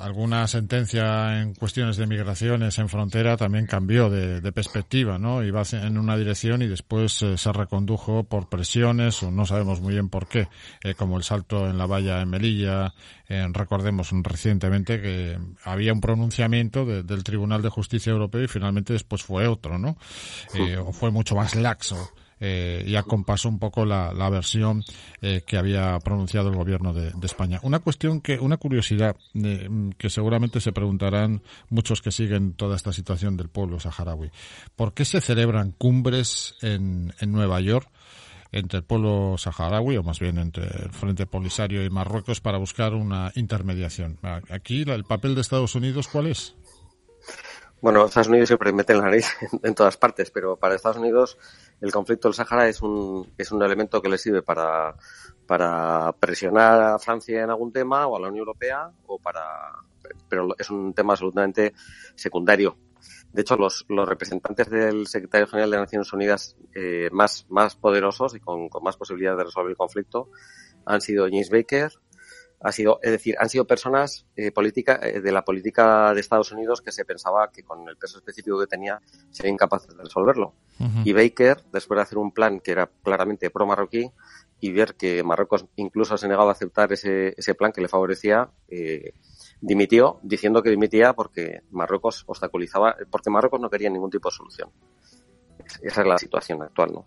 alguna 0.00 0.46
sentencia 0.46 1.40
en 1.40 1.54
cuestiones 1.54 1.96
de 1.96 2.06
migraciones 2.06 2.78
en 2.78 2.88
frontera 2.88 3.36
también 3.36 3.66
cambió 3.66 4.10
de, 4.10 4.52
perspectiva, 4.52 5.18
¿no? 5.18 5.42
Iba 5.42 5.62
en 5.72 5.96
una 5.96 6.16
dirección 6.16 6.60
y 6.60 6.66
después 6.66 7.22
eh, 7.22 7.38
se 7.38 7.52
recondujo 7.52 8.24
por 8.24 8.50
presiones 8.50 9.22
o 9.22 9.30
no 9.30 9.46
sabemos 9.46 9.80
muy 9.80 9.94
bien 9.94 10.10
por 10.10 10.26
qué, 10.26 10.48
eh, 10.84 10.94
como 10.94 11.16
el 11.16 11.22
salto 11.22 11.66
en 11.66 11.78
la 11.78 11.86
valla 11.86 12.20
en 12.20 12.28
Melilla, 12.28 12.92
recordemos 13.52 14.10
recientemente 14.22 15.00
que 15.00 15.38
había 15.64 15.94
un 15.94 16.02
pronunciamiento 16.02 16.84
del 16.84 17.24
Tribunal 17.24 17.62
de 17.62 17.70
Justicia 17.70 18.10
Europeo 18.10 18.42
y 18.42 18.48
finalmente 18.48 18.92
después 18.92 19.22
fue 19.22 19.46
otro, 19.46 19.78
¿no? 19.78 19.96
Eh, 20.54 20.76
o 20.76 20.92
fue 20.92 21.10
mucho 21.10 21.34
más 21.34 21.54
laxo 21.54 22.12
eh, 22.44 22.82
y 22.84 22.96
acompasó 22.96 23.48
un 23.48 23.60
poco 23.60 23.84
la, 23.84 24.12
la 24.12 24.28
versión 24.28 24.82
eh, 25.20 25.42
que 25.46 25.56
había 25.56 25.96
pronunciado 26.00 26.48
el 26.48 26.56
gobierno 26.56 26.92
de, 26.92 27.12
España. 27.22 27.60
Una 27.62 27.78
cuestión 27.78 28.20
que, 28.20 28.40
una 28.40 28.56
curiosidad 28.56 29.14
eh, 29.34 29.68
que 29.96 30.10
seguramente 30.10 30.60
se 30.60 30.72
preguntarán 30.72 31.40
muchos 31.70 32.02
que 32.02 32.10
siguen 32.10 32.54
toda 32.54 32.74
esta 32.74 32.92
situación 32.92 33.36
del 33.36 33.48
pueblo 33.48 33.78
saharaui. 33.78 34.32
¿Por 34.74 34.92
qué 34.92 35.04
se 35.04 35.20
celebran 35.20 35.70
cumbres 35.70 36.56
en, 36.62 37.14
en 37.20 37.30
Nueva 37.30 37.60
York? 37.60 37.88
entre 38.54 38.80
el 38.80 38.84
pueblo 38.84 39.36
saharaui, 39.38 39.96
o 39.96 40.02
más 40.02 40.20
bien 40.20 40.36
entre 40.36 40.64
el 40.64 40.90
Frente 40.90 41.24
Polisario 41.24 41.84
y 41.84 41.90
Marruecos, 41.90 42.42
para 42.42 42.58
buscar 42.58 42.92
una 42.92 43.32
intermediación. 43.34 44.18
Aquí, 44.50 44.82
el 44.82 45.04
papel 45.04 45.34
de 45.34 45.40
Estados 45.40 45.74
Unidos, 45.74 46.06
¿cuál 46.06 46.26
es? 46.26 46.54
Bueno, 47.82 48.06
Estados 48.06 48.28
Unidos 48.28 48.46
siempre 48.46 48.72
mete 48.72 48.94
la 48.94 49.02
nariz 49.02 49.26
en, 49.64 49.74
todas 49.74 49.96
partes, 49.96 50.30
pero 50.30 50.56
para 50.56 50.76
Estados 50.76 50.98
Unidos 50.98 51.36
el 51.80 51.90
conflicto 51.90 52.28
del 52.28 52.34
Sahara 52.36 52.68
es 52.68 52.80
un, 52.80 53.32
es 53.36 53.50
un 53.50 53.60
elemento 53.60 54.00
que 54.00 54.08
le 54.08 54.18
sirve 54.18 54.40
para, 54.40 54.94
para 55.48 56.12
presionar 56.12 56.80
a 56.80 56.98
Francia 57.00 57.42
en 57.42 57.50
algún 57.50 57.72
tema 57.72 58.06
o 58.06 58.16
a 58.16 58.20
la 58.20 58.28
Unión 58.28 58.42
Europea, 58.42 58.88
o 59.06 59.18
para, 59.18 59.42
pero 60.28 60.54
es 60.56 60.70
un 60.70 60.94
tema 60.94 61.14
absolutamente 61.14 61.74
secundario. 62.14 62.76
De 63.32 63.42
hecho, 63.42 63.56
los, 63.56 63.84
los 63.88 64.08
representantes 64.08 64.70
del 64.70 65.08
secretario 65.08 65.48
general 65.48 65.72
de 65.72 65.76
Naciones 65.78 66.12
Unidas 66.12 66.56
eh, 66.76 67.08
más, 67.10 67.46
más 67.48 67.74
poderosos 67.74 68.36
y 68.36 68.38
con, 68.38 68.68
con 68.68 68.84
más 68.84 68.96
posibilidades 68.96 69.38
de 69.38 69.44
resolver 69.46 69.70
el 69.70 69.76
conflicto 69.76 70.30
han 70.86 71.00
sido 71.00 71.24
James 71.24 71.50
Baker, 71.50 71.90
ha 72.62 72.72
sido, 72.72 73.00
es 73.02 73.10
decir, 73.10 73.34
han 73.38 73.48
sido 73.48 73.66
personas 73.66 74.26
eh, 74.36 74.52
política, 74.52 75.00
eh, 75.02 75.20
de 75.20 75.32
la 75.32 75.44
política 75.44 76.14
de 76.14 76.20
Estados 76.20 76.52
Unidos 76.52 76.80
que 76.80 76.92
se 76.92 77.04
pensaba 77.04 77.50
que 77.50 77.62
con 77.62 77.88
el 77.88 77.96
peso 77.96 78.18
específico 78.18 78.58
que 78.58 78.66
tenía 78.66 79.00
serían 79.30 79.56
capaces 79.56 79.96
de 79.96 80.02
resolverlo. 80.02 80.54
Y 81.04 81.12
Baker, 81.12 81.62
después 81.72 81.96
de 81.96 82.02
hacer 82.02 82.18
un 82.18 82.32
plan 82.32 82.58
que 82.58 82.72
era 82.72 82.90
claramente 83.04 83.50
pro-marroquí 83.50 84.10
y 84.58 84.72
ver 84.72 84.96
que 84.96 85.22
Marruecos 85.22 85.66
incluso 85.76 86.16
se 86.16 86.26
negaba 86.26 86.50
a 86.50 86.52
aceptar 86.52 86.92
ese, 86.92 87.34
ese 87.36 87.54
plan 87.54 87.70
que 87.70 87.80
le 87.80 87.86
favorecía, 87.86 88.50
eh, 88.68 89.12
dimitió, 89.60 90.18
diciendo 90.22 90.60
que 90.60 90.70
dimitía 90.70 91.12
porque 91.12 91.60
Marruecos 91.70 92.24
obstaculizaba, 92.26 92.96
porque 93.10 93.30
Marruecos 93.30 93.60
no 93.60 93.70
quería 93.70 93.90
ningún 93.90 94.10
tipo 94.10 94.28
de 94.28 94.34
solución. 94.34 94.70
Esa 95.82 96.00
es 96.00 96.06
la 96.06 96.18
situación 96.18 96.62
actual, 96.62 96.92
¿no? 96.92 97.06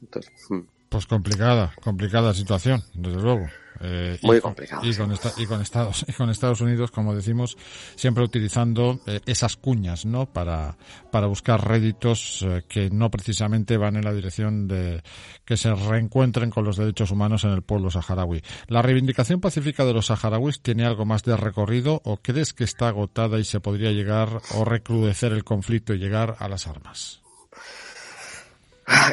Entonces, 0.00 0.32
hmm. 0.48 0.60
Pues 0.92 1.06
complicada, 1.06 1.72
complicada 1.82 2.34
situación, 2.34 2.82
desde 2.92 3.22
luego. 3.22 3.46
Eh, 3.82 4.18
Muy 4.22 4.40
complicado. 4.40 4.82
Y 4.84 4.94
con, 4.94 5.12
y 5.36 5.46
con, 5.46 5.60
Estados 5.60 6.04
y 6.08 6.12
con 6.12 6.30
Estados 6.30 6.60
Unidos, 6.60 6.90
como 6.90 7.14
decimos, 7.14 7.56
siempre 7.96 8.22
utilizando 8.24 9.00
eh, 9.06 9.20
esas 9.26 9.56
cuñas, 9.56 10.06
¿no? 10.06 10.26
Para 10.26 10.76
para 11.10 11.26
buscar 11.26 11.66
réditos 11.68 12.42
eh, 12.42 12.62
que 12.68 12.90
no 12.90 13.10
precisamente 13.10 13.76
van 13.76 13.96
en 13.96 14.04
la 14.04 14.14
dirección 14.14 14.66
de 14.66 15.02
que 15.44 15.56
se 15.56 15.74
reencuentren 15.74 16.50
con 16.50 16.64
los 16.64 16.76
derechos 16.76 17.10
humanos 17.10 17.44
en 17.44 17.50
el 17.50 17.62
pueblo 17.62 17.90
saharaui. 17.90 18.42
La 18.68 18.82
reivindicación 18.82 19.40
pacífica 19.40 19.84
de 19.84 19.92
los 19.92 20.06
saharauis 20.06 20.62
tiene 20.62 20.86
algo 20.86 21.04
más 21.04 21.22
de 21.22 21.36
recorrido 21.36 22.00
o 22.04 22.16
crees 22.16 22.52
que 22.54 22.64
está 22.64 22.88
agotada 22.88 23.38
y 23.38 23.44
se 23.44 23.60
podría 23.60 23.90
llegar 23.90 24.40
o 24.54 24.64
recrudecer 24.64 25.32
el 25.32 25.44
conflicto 25.44 25.92
y 25.94 25.98
llegar 25.98 26.36
a 26.38 26.48
las 26.48 26.66
armas? 26.66 27.21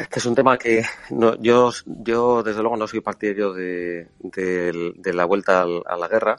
Este 0.00 0.18
es 0.18 0.26
un 0.26 0.34
tema 0.34 0.58
que 0.58 0.84
no, 1.10 1.36
yo, 1.40 1.70
yo 1.86 2.42
desde 2.42 2.60
luego 2.60 2.76
no 2.76 2.86
soy 2.86 3.00
partidario 3.00 3.52
de, 3.52 4.08
de, 4.18 5.12
la 5.12 5.24
vuelta 5.24 5.62
a 5.62 5.96
la 5.96 6.08
guerra, 6.08 6.36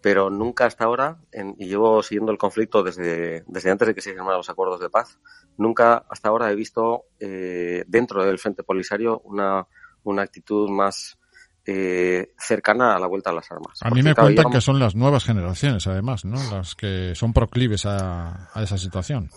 pero 0.00 0.30
nunca 0.30 0.66
hasta 0.66 0.84
ahora, 0.84 1.18
y 1.58 1.66
llevo 1.66 2.02
siguiendo 2.02 2.30
el 2.30 2.38
conflicto 2.38 2.82
desde, 2.82 3.42
desde 3.46 3.70
antes 3.70 3.88
de 3.88 3.94
que 3.94 4.00
se 4.00 4.12
firmaran 4.12 4.38
los 4.38 4.50
acuerdos 4.50 4.80
de 4.80 4.90
paz, 4.90 5.18
nunca 5.56 6.04
hasta 6.08 6.28
ahora 6.28 6.50
he 6.50 6.54
visto 6.54 7.06
eh, 7.18 7.84
dentro 7.86 8.24
del 8.24 8.38
Frente 8.38 8.62
Polisario 8.62 9.20
una, 9.24 9.66
una 10.04 10.22
actitud 10.22 10.68
más 10.70 11.18
eh, 11.66 12.34
cercana 12.38 12.94
a 12.94 12.98
la 12.98 13.06
vuelta 13.06 13.30
a 13.30 13.32
las 13.32 13.50
armas. 13.50 13.78
A 13.80 13.90
mí 13.90 14.02
me 14.02 14.14
cuentan 14.14 14.50
que 14.50 14.60
son 14.60 14.78
las 14.78 14.94
nuevas 14.94 15.24
generaciones, 15.24 15.86
además, 15.86 16.24
¿no? 16.24 16.36
Las 16.50 16.74
que 16.74 17.14
son 17.14 17.32
proclives 17.32 17.86
a, 17.86 18.50
a 18.52 18.62
esa 18.62 18.76
situación. 18.76 19.30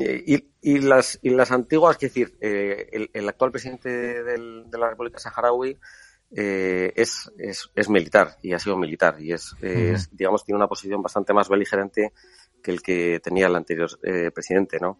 Y, 0.00 0.50
y, 0.60 0.78
las, 0.80 1.18
y 1.22 1.30
las 1.30 1.50
antiguas, 1.50 1.96
es 1.96 2.00
decir, 2.00 2.36
eh, 2.40 2.88
el, 2.92 3.10
el, 3.12 3.28
actual 3.28 3.50
presidente 3.50 3.88
del, 4.22 4.64
de 4.70 4.78
la 4.78 4.90
República 4.90 5.18
Saharaui 5.18 5.78
eh, 6.34 6.92
es, 6.96 7.30
es, 7.38 7.70
es, 7.74 7.88
militar 7.88 8.38
y 8.42 8.52
ha 8.52 8.58
sido 8.58 8.76
militar 8.76 9.16
y 9.20 9.32
es, 9.32 9.54
es, 9.60 10.14
digamos, 10.16 10.44
tiene 10.44 10.56
una 10.56 10.68
posición 10.68 11.02
bastante 11.02 11.32
más 11.32 11.48
beligerante 11.48 12.12
que 12.62 12.70
el 12.70 12.82
que 12.82 13.20
tenía 13.22 13.46
el 13.46 13.56
anterior 13.56 13.90
eh, 14.02 14.30
presidente, 14.30 14.78
¿no? 14.80 14.98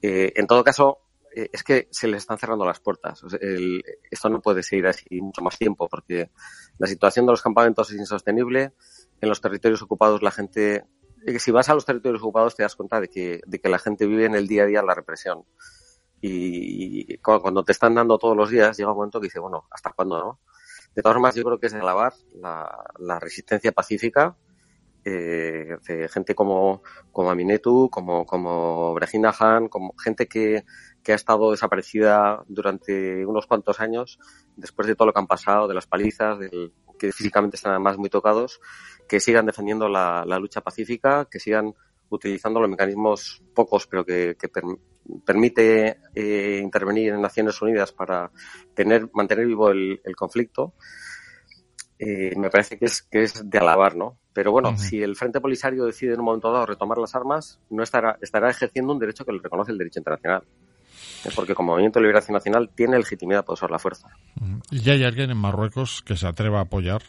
En 0.00 0.46
todo 0.46 0.64
caso, 0.64 0.98
es 1.32 1.62
que 1.62 1.88
se 1.90 2.08
les 2.08 2.22
están 2.22 2.38
cerrando 2.38 2.64
las 2.64 2.80
puertas. 2.80 3.22
el, 3.40 3.82
esto 4.10 4.28
no 4.28 4.40
puede 4.40 4.62
seguir 4.62 4.86
así 4.86 5.20
mucho 5.20 5.42
más 5.42 5.58
tiempo 5.58 5.88
porque 5.88 6.30
la 6.78 6.86
situación 6.86 7.26
de 7.26 7.32
los 7.32 7.42
campamentos 7.42 7.90
es 7.90 7.98
insostenible. 7.98 8.72
En 9.20 9.28
los 9.28 9.40
territorios 9.40 9.82
ocupados 9.82 10.22
la 10.22 10.30
gente 10.30 10.84
si 11.38 11.50
vas 11.50 11.68
a 11.68 11.74
los 11.74 11.84
territorios 11.84 12.22
ocupados 12.22 12.56
te 12.56 12.62
das 12.62 12.76
cuenta 12.76 13.00
de 13.00 13.08
que, 13.08 13.40
de 13.46 13.60
que 13.60 13.68
la 13.68 13.78
gente 13.78 14.06
vive 14.06 14.24
en 14.24 14.34
el 14.34 14.46
día 14.46 14.64
a 14.64 14.66
día 14.66 14.82
la 14.82 14.94
represión. 14.94 15.44
Y, 16.22 17.16
cuando 17.18 17.64
te 17.64 17.72
están 17.72 17.94
dando 17.94 18.18
todos 18.18 18.36
los 18.36 18.50
días, 18.50 18.76
llega 18.76 18.90
un 18.90 18.96
momento 18.96 19.20
que 19.20 19.26
dice, 19.26 19.40
bueno, 19.40 19.66
¿hasta 19.70 19.92
cuándo 19.92 20.18
no? 20.18 20.40
De 20.94 21.02
todas 21.02 21.14
formas, 21.14 21.34
yo 21.34 21.44
creo 21.44 21.58
que 21.58 21.66
es 21.66 21.72
de 21.72 21.80
alabar 21.80 22.12
la, 22.34 22.84
la 22.98 23.18
resistencia 23.20 23.72
pacífica 23.72 24.36
eh, 25.04 25.78
gente 26.12 26.34
como, 26.34 26.82
como 27.12 27.30
Aminetu, 27.30 27.88
como, 27.90 28.26
como 28.26 28.98
Regina 28.98 29.32
Han, 29.38 29.68
como 29.68 29.94
gente 29.96 30.26
que, 30.26 30.64
que 31.02 31.12
ha 31.12 31.14
estado 31.14 31.50
desaparecida 31.50 32.44
durante 32.48 33.24
unos 33.24 33.46
cuantos 33.46 33.80
años, 33.80 34.18
después 34.56 34.86
de 34.86 34.94
todo 34.94 35.06
lo 35.06 35.12
que 35.12 35.20
han 35.20 35.26
pasado, 35.26 35.68
de 35.68 35.74
las 35.74 35.86
palizas, 35.86 36.38
del, 36.38 36.72
que 37.00 37.12
físicamente 37.12 37.56
están 37.56 37.72
además 37.72 37.96
muy 37.96 38.10
tocados, 38.10 38.60
que 39.08 39.18
sigan 39.20 39.46
defendiendo 39.46 39.88
la, 39.88 40.24
la 40.26 40.38
lucha 40.38 40.60
pacífica, 40.60 41.26
que 41.30 41.40
sigan 41.40 41.74
utilizando 42.10 42.60
los 42.60 42.68
mecanismos 42.68 43.42
pocos, 43.54 43.86
pero 43.86 44.04
que, 44.04 44.36
que 44.38 44.48
permite 45.24 46.00
eh, 46.14 46.60
intervenir 46.62 47.14
en 47.14 47.22
Naciones 47.22 47.60
Unidas 47.62 47.92
para 47.92 48.30
tener, 48.74 49.08
mantener 49.14 49.46
vivo 49.46 49.70
el, 49.70 50.00
el 50.04 50.14
conflicto. 50.14 50.74
Eh, 51.98 52.34
me 52.36 52.50
parece 52.50 52.78
que 52.78 52.86
es, 52.86 53.02
que 53.02 53.22
es 53.22 53.48
de 53.48 53.58
alabar, 53.58 53.94
¿no? 53.94 54.18
Pero 54.32 54.52
bueno, 54.52 54.70
uh 54.70 54.72
-huh. 54.72 54.78
si 54.78 55.02
el 55.02 55.16
Frente 55.16 55.40
Polisario 55.40 55.84
decide 55.84 56.14
en 56.14 56.20
un 56.20 56.26
momento 56.26 56.52
dado 56.52 56.66
retomar 56.66 56.98
las 56.98 57.14
armas, 57.14 57.60
no 57.70 57.82
estará, 57.82 58.18
estará 58.20 58.50
ejerciendo 58.50 58.92
un 58.92 58.98
derecho 58.98 59.24
que 59.24 59.32
le 59.32 59.40
reconoce 59.42 59.72
el 59.72 59.78
derecho 59.78 60.00
internacional. 60.00 60.42
Porque 61.34 61.54
como 61.54 61.72
Movimiento 61.72 61.98
de 61.98 62.04
Liberación 62.04 62.34
Nacional 62.34 62.70
tiene 62.74 62.96
legitimidad 62.98 63.44
para 63.44 63.54
usar 63.54 63.70
la 63.70 63.78
fuerza. 63.78 64.08
¿Y 64.70 64.88
hay 64.90 65.04
alguien 65.04 65.30
en 65.30 65.36
Marruecos 65.36 66.02
que 66.02 66.16
se 66.16 66.26
atreva 66.26 66.58
a 66.58 66.62
apoyar? 66.62 67.02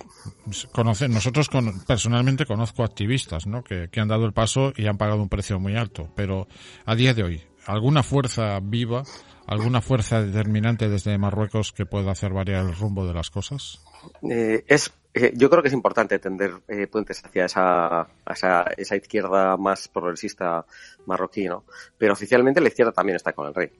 Conoce, 0.71 1.07
nosotros 1.07 1.49
con, 1.49 1.83
personalmente 1.85 2.45
conozco 2.45 2.83
activistas 2.83 3.47
¿no? 3.47 3.63
que, 3.63 3.89
que 3.89 3.99
han 3.99 4.07
dado 4.07 4.25
el 4.25 4.33
paso 4.33 4.73
y 4.75 4.87
han 4.87 4.97
pagado 4.97 5.21
un 5.21 5.29
precio 5.29 5.59
muy 5.59 5.75
alto, 5.75 6.09
pero 6.15 6.47
a 6.85 6.95
día 6.95 7.13
de 7.13 7.23
hoy, 7.23 7.41
¿alguna 7.65 8.03
fuerza 8.03 8.59
viva, 8.61 9.03
alguna 9.47 9.81
fuerza 9.81 10.21
determinante 10.21 10.89
desde 10.89 11.17
Marruecos 11.17 11.71
que 11.71 11.85
pueda 11.85 12.11
hacer 12.11 12.33
variar 12.33 12.65
el 12.65 12.75
rumbo 12.75 13.05
de 13.05 13.13
las 13.13 13.29
cosas? 13.29 13.81
Eh, 14.29 14.63
es 14.67 14.91
eh, 15.13 15.33
yo 15.35 15.49
creo 15.49 15.61
que 15.61 15.67
es 15.67 15.73
importante 15.73 16.19
tender 16.19 16.53
eh, 16.69 16.87
puentes 16.87 17.23
hacia 17.25 17.45
esa, 17.45 18.07
esa, 18.29 18.63
esa, 18.77 18.95
izquierda 18.95 19.57
más 19.57 19.89
progresista 19.89 20.65
marroquí, 21.05 21.45
¿no? 21.47 21.65
Pero 21.97 22.13
oficialmente 22.13 22.61
la 22.61 22.69
izquierda 22.69 22.93
también 22.93 23.17
está 23.17 23.33
con 23.33 23.47
el 23.47 23.53
rey. 23.53 23.71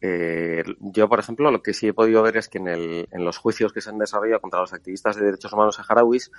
Eh, 0.00 0.64
yo, 0.80 1.08
por 1.08 1.20
ejemplo, 1.20 1.50
lo 1.50 1.62
que 1.62 1.74
sí 1.74 1.88
he 1.88 1.92
podido 1.92 2.22
ver 2.22 2.38
es 2.38 2.48
que 2.48 2.58
en, 2.58 2.68
el, 2.68 3.08
en 3.10 3.24
los 3.24 3.38
juicios 3.38 3.72
que 3.72 3.80
se 3.80 3.90
han 3.90 3.98
desarrollado 3.98 4.40
contra 4.40 4.60
los 4.60 4.72
activistas 4.72 5.16
de 5.16 5.24
derechos 5.26 5.52
humanos 5.52 5.76
saharauis, 5.76 6.30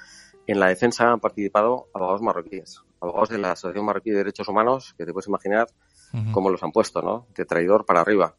en 0.47 0.60
la 0.60 0.67
defensa 0.67 1.12
han 1.12 1.19
participado 1.19 1.89
abogados 1.93 2.21
marroquíes, 2.21 2.82
abogados 3.00 3.30
de 3.30 3.38
la 3.38 3.52
Asociación 3.52 3.86
Marroquí 3.86 4.10
de 4.10 4.17
Derechos 4.17 4.47
Humanos, 4.47 4.95
que 4.97 5.06
te 5.06 5.13
puedes 5.13 5.28
imaginar 5.28 5.67
uh 6.13 6.17
-huh. 6.17 6.32
cómo 6.32 6.50
los 6.50 6.63
han 6.63 6.71
puesto, 6.71 7.02
¿no? 7.02 7.28
De 7.36 7.45
traidor 7.45 7.86
para 7.86 8.02
arriba 8.02 8.36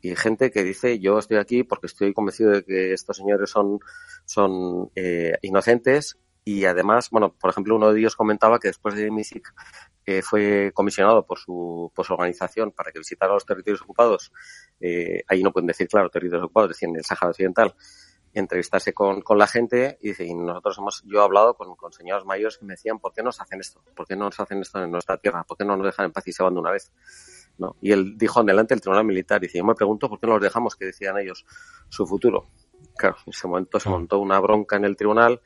y 0.00 0.14
gente 0.14 0.50
que 0.50 0.62
dice 0.62 0.98
yo 0.98 1.18
estoy 1.18 1.38
aquí 1.38 1.62
porque 1.64 1.86
estoy 1.86 2.12
convencido 2.12 2.50
de 2.50 2.64
que 2.64 2.92
estos 2.92 3.16
señores 3.16 3.50
son, 3.50 3.80
son 4.24 4.90
eh, 4.94 5.38
inocentes 5.42 6.18
y 6.48 6.64
además, 6.64 7.10
bueno, 7.10 7.34
por 7.34 7.50
ejemplo, 7.50 7.74
uno 7.74 7.92
de 7.92 7.98
ellos 7.98 8.14
comentaba 8.14 8.60
que 8.60 8.68
después 8.68 8.94
de 8.94 9.10
MISIC 9.10 9.52
eh, 10.06 10.22
fue 10.22 10.70
comisionado 10.72 11.26
por 11.26 11.40
su, 11.40 11.90
por 11.92 12.06
su 12.06 12.12
organización 12.12 12.70
para 12.70 12.92
que 12.92 13.00
visitara 13.00 13.34
los 13.34 13.44
territorios 13.44 13.82
ocupados, 13.82 14.32
eh, 14.78 15.24
ahí 15.26 15.42
no 15.42 15.52
pueden 15.52 15.66
decir, 15.66 15.88
claro, 15.88 16.08
territorios 16.08 16.44
ocupados, 16.44 16.68
decían 16.68 16.94
el 16.94 17.04
Sáhara 17.04 17.30
Occidental, 17.30 17.74
entrevistarse 18.32 18.92
con, 18.92 19.22
con 19.22 19.38
la 19.38 19.48
gente 19.48 19.98
y 20.00 20.10
dice, 20.10 20.24
y 20.24 20.34
nosotros 20.34 20.78
hemos, 20.78 21.02
yo 21.04 21.18
he 21.18 21.24
hablado 21.24 21.54
con, 21.54 21.74
con 21.74 21.92
señores 21.92 22.24
mayores 22.24 22.58
que 22.58 22.64
me 22.64 22.74
decían, 22.74 23.00
¿por 23.00 23.12
qué 23.12 23.24
nos 23.24 23.40
hacen 23.40 23.58
esto? 23.58 23.82
¿Por 23.96 24.06
qué 24.06 24.14
no 24.14 24.26
nos 24.26 24.38
hacen 24.38 24.60
esto 24.60 24.80
en 24.80 24.92
nuestra 24.92 25.16
tierra? 25.16 25.42
¿Por 25.42 25.56
qué 25.56 25.64
no 25.64 25.76
nos 25.76 25.86
dejan 25.86 26.06
en 26.06 26.12
paz 26.12 26.28
y 26.28 26.32
se 26.32 26.44
van 26.44 26.54
de 26.54 26.60
una 26.60 26.70
vez? 26.70 26.92
¿no? 27.58 27.74
Y 27.80 27.90
él 27.90 28.16
dijo 28.16 28.44
delante 28.44 28.72
del 28.72 28.80
Tribunal 28.80 29.04
Militar, 29.04 29.40
dice, 29.40 29.58
yo 29.58 29.64
me 29.64 29.74
pregunto 29.74 30.08
por 30.08 30.20
qué 30.20 30.28
no 30.28 30.34
los 30.34 30.42
dejamos 30.42 30.76
que 30.76 30.84
decían 30.84 31.18
ellos 31.18 31.44
su 31.88 32.06
futuro. 32.06 32.46
Claro, 32.96 33.16
en 33.26 33.32
ese 33.32 33.48
momento 33.48 33.80
se 33.80 33.88
montó 33.88 34.20
una 34.20 34.38
bronca 34.38 34.76
en 34.76 34.84
el 34.84 34.96
tribunal 34.96 35.40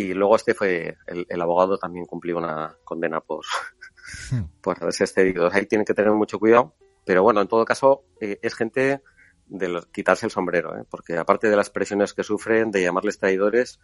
y 0.00 0.14
luego 0.14 0.34
este 0.34 0.54
fue, 0.54 0.96
el, 1.06 1.26
el 1.28 1.42
abogado 1.42 1.76
también 1.76 2.06
cumplió 2.06 2.38
una 2.38 2.74
condena 2.84 3.20
por, 3.20 3.44
por 4.62 4.78
haberse 4.80 5.04
excedido. 5.04 5.50
Ahí 5.52 5.66
tienen 5.66 5.84
que 5.84 5.92
tener 5.92 6.12
mucho 6.12 6.38
cuidado, 6.38 6.74
pero 7.04 7.22
bueno, 7.22 7.42
en 7.42 7.48
todo 7.48 7.66
caso, 7.66 8.04
eh, 8.18 8.38
es 8.40 8.54
gente 8.54 9.02
de 9.46 9.68
los, 9.68 9.86
quitarse 9.88 10.24
el 10.24 10.32
sombrero, 10.32 10.74
¿eh? 10.74 10.84
porque 10.88 11.18
aparte 11.18 11.50
de 11.50 11.56
las 11.56 11.68
presiones 11.68 12.14
que 12.14 12.22
sufren, 12.22 12.70
de 12.70 12.80
llamarles 12.82 13.18
traidores, 13.18 13.78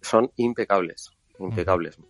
son 0.00 0.32
impecables, 0.34 1.12
impecables. 1.38 1.98
Uh 1.98 2.04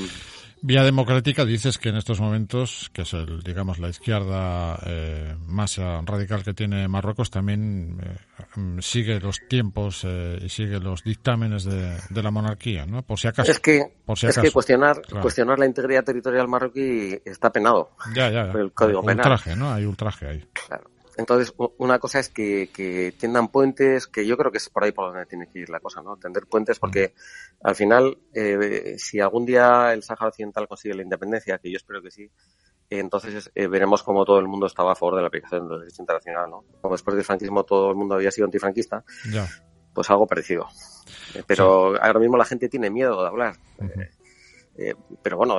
-huh. 0.00 0.37
Vía 0.60 0.82
Democrática 0.82 1.44
dices 1.44 1.78
que 1.78 1.90
en 1.90 1.96
estos 1.96 2.20
momentos, 2.20 2.90
que 2.92 3.02
es 3.02 3.12
el, 3.12 3.42
digamos 3.42 3.78
la 3.78 3.88
izquierda 3.88 4.78
eh, 4.86 5.36
más 5.46 5.78
radical 5.78 6.42
que 6.42 6.54
tiene 6.54 6.88
Marruecos, 6.88 7.30
también 7.30 7.98
eh, 8.02 8.80
sigue 8.80 9.20
los 9.20 9.40
tiempos 9.48 10.04
eh, 10.04 10.38
y 10.42 10.48
sigue 10.48 10.80
los 10.80 11.04
dictámenes 11.04 11.64
de, 11.64 11.96
de, 12.10 12.22
la 12.22 12.30
monarquía, 12.30 12.86
¿no? 12.86 13.02
Por 13.02 13.18
si 13.18 13.28
acaso. 13.28 13.50
Es 13.50 13.60
que, 13.60 13.92
por 14.04 14.18
si 14.18 14.26
acaso. 14.26 14.40
es 14.40 14.46
que 14.48 14.52
cuestionar, 14.52 15.00
claro. 15.02 15.22
cuestionar 15.22 15.58
la 15.58 15.66
integridad 15.66 16.04
territorial 16.04 16.48
marroquí 16.48 17.20
está 17.24 17.50
penado. 17.52 17.90
Ya, 18.14 18.30
ya. 18.30 18.50
Por 18.50 18.60
el 18.60 18.72
Código 18.72 19.02
Penal. 19.02 19.18
Ultraje, 19.18 19.54
¿no? 19.54 19.72
Hay 19.72 19.84
ultraje 19.84 20.26
ahí. 20.26 20.44
Claro. 20.66 20.90
Entonces, 21.18 21.52
una 21.78 21.98
cosa 21.98 22.20
es 22.20 22.28
que, 22.28 22.70
que 22.72 23.12
tiendan 23.18 23.48
puentes, 23.48 24.06
que 24.06 24.24
yo 24.24 24.36
creo 24.36 24.52
que 24.52 24.58
es 24.58 24.68
por 24.68 24.84
ahí 24.84 24.92
por 24.92 25.08
donde 25.08 25.26
tiene 25.26 25.48
que 25.48 25.58
ir 25.58 25.68
la 25.68 25.80
cosa, 25.80 26.00
¿no? 26.00 26.16
Tender 26.16 26.46
puentes 26.46 26.78
porque 26.78 27.12
al 27.60 27.74
final, 27.74 28.18
eh, 28.32 28.94
si 28.98 29.18
algún 29.18 29.44
día 29.44 29.92
el 29.92 30.04
Sáhara 30.04 30.28
Occidental 30.28 30.68
consigue 30.68 30.94
la 30.94 31.02
independencia, 31.02 31.58
que 31.58 31.72
yo 31.72 31.76
espero 31.76 32.00
que 32.00 32.12
sí, 32.12 32.22
eh, 32.22 33.00
entonces 33.00 33.50
eh, 33.52 33.66
veremos 33.66 34.04
como 34.04 34.24
todo 34.24 34.38
el 34.38 34.46
mundo 34.46 34.66
estaba 34.66 34.92
a 34.92 34.94
favor 34.94 35.16
de 35.16 35.22
la 35.22 35.26
aplicación 35.26 35.68
del 35.68 35.80
derecho 35.80 36.02
internacional, 36.02 36.50
¿no? 36.50 36.64
Como 36.80 36.94
después 36.94 37.16
del 37.16 37.24
franquismo 37.24 37.64
todo 37.64 37.90
el 37.90 37.96
mundo 37.96 38.14
había 38.14 38.30
sido 38.30 38.44
antifranquista, 38.44 39.04
ya. 39.28 39.44
pues 39.92 40.08
algo 40.10 40.24
parecido. 40.24 40.68
Pero 41.48 41.94
sí. 41.94 42.00
ahora 42.00 42.20
mismo 42.20 42.36
la 42.36 42.44
gente 42.44 42.68
tiene 42.68 42.90
miedo 42.90 43.20
de 43.20 43.26
hablar. 43.26 43.56
Uh 43.78 43.86
-huh. 43.86 45.18
pero 45.20 45.36
bueno, 45.36 45.56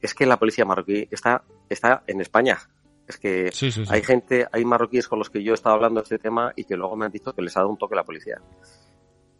es 0.00 0.14
que 0.14 0.24
la 0.24 0.38
policía 0.38 0.64
marroquí 0.64 1.06
está, 1.10 1.44
está 1.68 2.04
en 2.06 2.22
España. 2.22 2.58
Es 3.06 3.18
que 3.18 3.52
sí, 3.52 3.70
sí, 3.70 3.84
sí. 3.84 3.92
hay 3.92 4.02
gente, 4.02 4.46
hay 4.50 4.64
marroquíes 4.64 5.08
con 5.08 5.18
los 5.18 5.28
que 5.28 5.42
yo 5.42 5.52
he 5.52 5.54
estado 5.54 5.74
hablando 5.74 6.00
de 6.00 6.04
este 6.04 6.18
tema 6.18 6.52
y 6.56 6.64
que 6.64 6.76
luego 6.76 6.96
me 6.96 7.04
han 7.06 7.12
dicho 7.12 7.32
que 7.32 7.42
les 7.42 7.56
ha 7.56 7.60
dado 7.60 7.70
un 7.70 7.76
toque 7.76 7.94
la 7.94 8.04
policía. 8.04 8.40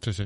Sí, 0.05 0.13
sí. 0.13 0.25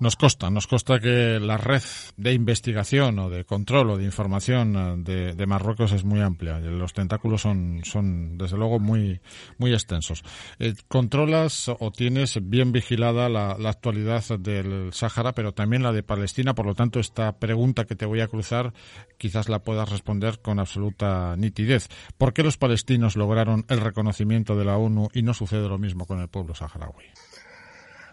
Nos 0.00 0.16
consta, 0.16 0.50
nos 0.50 0.66
consta 0.66 1.00
que 1.00 1.40
la 1.40 1.56
red 1.56 1.82
de 2.18 2.34
investigación 2.34 3.18
o 3.18 3.30
de 3.30 3.46
control 3.46 3.88
o 3.88 3.96
de 3.96 4.04
información 4.04 5.02
de, 5.02 5.32
de 5.32 5.46
Marruecos 5.46 5.92
es 5.92 6.04
muy 6.04 6.20
amplia. 6.20 6.58
Los 6.58 6.92
tentáculos 6.92 7.40
son, 7.40 7.80
son 7.84 8.36
desde 8.36 8.58
luego, 8.58 8.78
muy, 8.78 9.22
muy 9.56 9.72
extensos. 9.72 10.22
Eh, 10.58 10.74
¿Controlas 10.88 11.70
o 11.70 11.90
tienes 11.90 12.38
bien 12.50 12.70
vigilada 12.70 13.30
la, 13.30 13.56
la, 13.58 13.70
actualidad 13.70 14.22
del 14.38 14.92
Sáhara, 14.92 15.32
pero 15.32 15.54
también 15.54 15.82
la 15.82 15.92
de 15.92 16.02
Palestina? 16.02 16.54
Por 16.54 16.66
lo 16.66 16.74
tanto, 16.74 17.00
esta 17.00 17.38
pregunta 17.38 17.86
que 17.86 17.96
te 17.96 18.04
voy 18.04 18.20
a 18.20 18.28
cruzar 18.28 18.74
quizás 19.16 19.48
la 19.48 19.60
puedas 19.60 19.88
responder 19.88 20.40
con 20.42 20.58
absoluta 20.58 21.34
nitidez. 21.34 21.88
¿Por 22.18 22.34
qué 22.34 22.42
los 22.42 22.58
palestinos 22.58 23.16
lograron 23.16 23.64
el 23.70 23.80
reconocimiento 23.80 24.54
de 24.54 24.66
la 24.66 24.76
ONU 24.76 25.08
y 25.14 25.22
no 25.22 25.32
sucede 25.32 25.66
lo 25.66 25.78
mismo 25.78 26.04
con 26.04 26.20
el 26.20 26.28
pueblo 26.28 26.54
saharaui? 26.54 27.06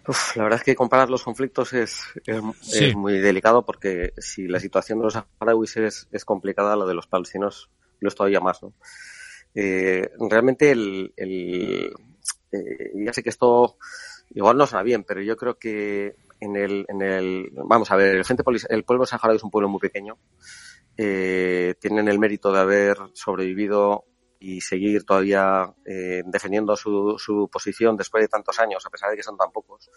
Uf, 0.07 0.35
la 0.35 0.43
verdad 0.43 0.59
es 0.59 0.65
que 0.65 0.75
comparar 0.75 1.09
los 1.09 1.23
conflictos 1.23 1.73
es, 1.73 2.01
es, 2.25 2.41
sí. 2.61 2.85
es, 2.85 2.95
muy 2.95 3.19
delicado 3.19 3.65
porque 3.65 4.13
si 4.17 4.47
la 4.47 4.59
situación 4.59 4.99
de 4.99 5.05
los 5.05 5.13
saharauis 5.13 5.77
es, 5.77 6.07
es, 6.11 6.25
complicada, 6.25 6.75
la 6.75 6.85
de 6.85 6.93
los 6.93 7.07
palestinos 7.07 7.69
lo 7.99 8.09
es 8.09 8.15
todavía 8.15 8.39
más. 8.39 8.61
¿no? 8.61 8.73
Eh, 9.55 10.11
realmente 10.29 10.71
el, 10.71 11.13
el 11.17 11.91
eh, 12.51 12.91
ya 12.95 13.13
sé 13.13 13.23
que 13.23 13.29
esto 13.29 13.77
igual 14.31 14.57
no 14.57 14.67
suena 14.67 14.83
bien, 14.83 15.03
pero 15.03 15.21
yo 15.21 15.35
creo 15.37 15.57
que 15.57 16.15
en 16.39 16.55
el, 16.55 16.85
en 16.87 17.01
el 17.01 17.49
vamos 17.53 17.89
a 17.91 17.95
ver, 17.95 18.15
el, 18.15 18.25
gente, 18.25 18.43
el 18.69 18.83
pueblo 18.83 19.05
saharaui 19.05 19.37
es 19.37 19.43
un 19.43 19.51
pueblo 19.51 19.69
muy 19.69 19.79
pequeño. 19.79 20.17
Eh, 20.97 21.75
tienen 21.79 22.07
el 22.07 22.19
mérito 22.19 22.51
de 22.51 22.59
haber 22.59 22.97
sobrevivido 23.13 24.05
y 24.45 24.61
seguir 24.61 25.03
todavía 25.03 25.73
eh, 25.85 26.21
defendiendo 26.25 26.75
su, 26.75 27.15
su, 27.17 27.49
posición 27.51 27.97
después 27.97 28.23
de 28.23 28.27
tantos 28.27 28.59
años, 28.59 28.85
a 28.85 28.89
pesar 28.89 29.09
de 29.09 29.17
que 29.17 29.23
son 29.23 29.37
tan 29.37 29.51
pocos. 29.51 29.89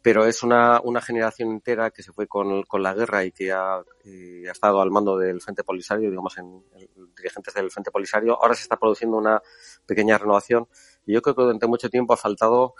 Pero 0.00 0.24
es 0.24 0.42
una, 0.42 0.80
una 0.82 1.02
generación 1.02 1.50
entera 1.50 1.90
que 1.90 2.02
se 2.02 2.12
fue 2.12 2.26
con, 2.26 2.62
con 2.62 2.82
la 2.82 2.94
guerra 2.94 3.24
y 3.24 3.32
que 3.32 3.52
ha, 3.52 3.82
eh, 4.04 4.44
ha, 4.48 4.52
estado 4.52 4.80
al 4.80 4.90
mando 4.90 5.18
del 5.18 5.42
Frente 5.42 5.64
Polisario, 5.64 6.08
digamos, 6.08 6.38
en, 6.38 6.64
en, 6.76 7.14
dirigentes 7.14 7.52
del 7.52 7.70
Frente 7.70 7.90
Polisario. 7.90 8.40
Ahora 8.40 8.54
se 8.54 8.62
está 8.62 8.78
produciendo 8.78 9.18
una 9.18 9.42
pequeña 9.84 10.16
renovación 10.16 10.66
y 11.04 11.12
yo 11.12 11.20
creo 11.20 11.34
que 11.34 11.42
durante 11.42 11.66
mucho 11.66 11.90
tiempo 11.90 12.14
ha 12.14 12.16
faltado 12.16 12.74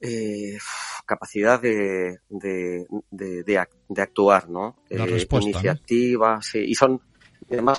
eh, 0.00 0.58
capacidad 1.06 1.60
de, 1.60 2.18
de, 2.28 2.86
de, 3.10 3.42
de, 3.44 4.02
actuar, 4.02 4.48
¿no? 4.48 4.82
La 4.88 5.06
respuesta, 5.06 5.50
iniciativa, 5.50 6.42
sí, 6.42 6.58
y 6.58 6.74
son, 6.74 7.00
además, 7.48 7.78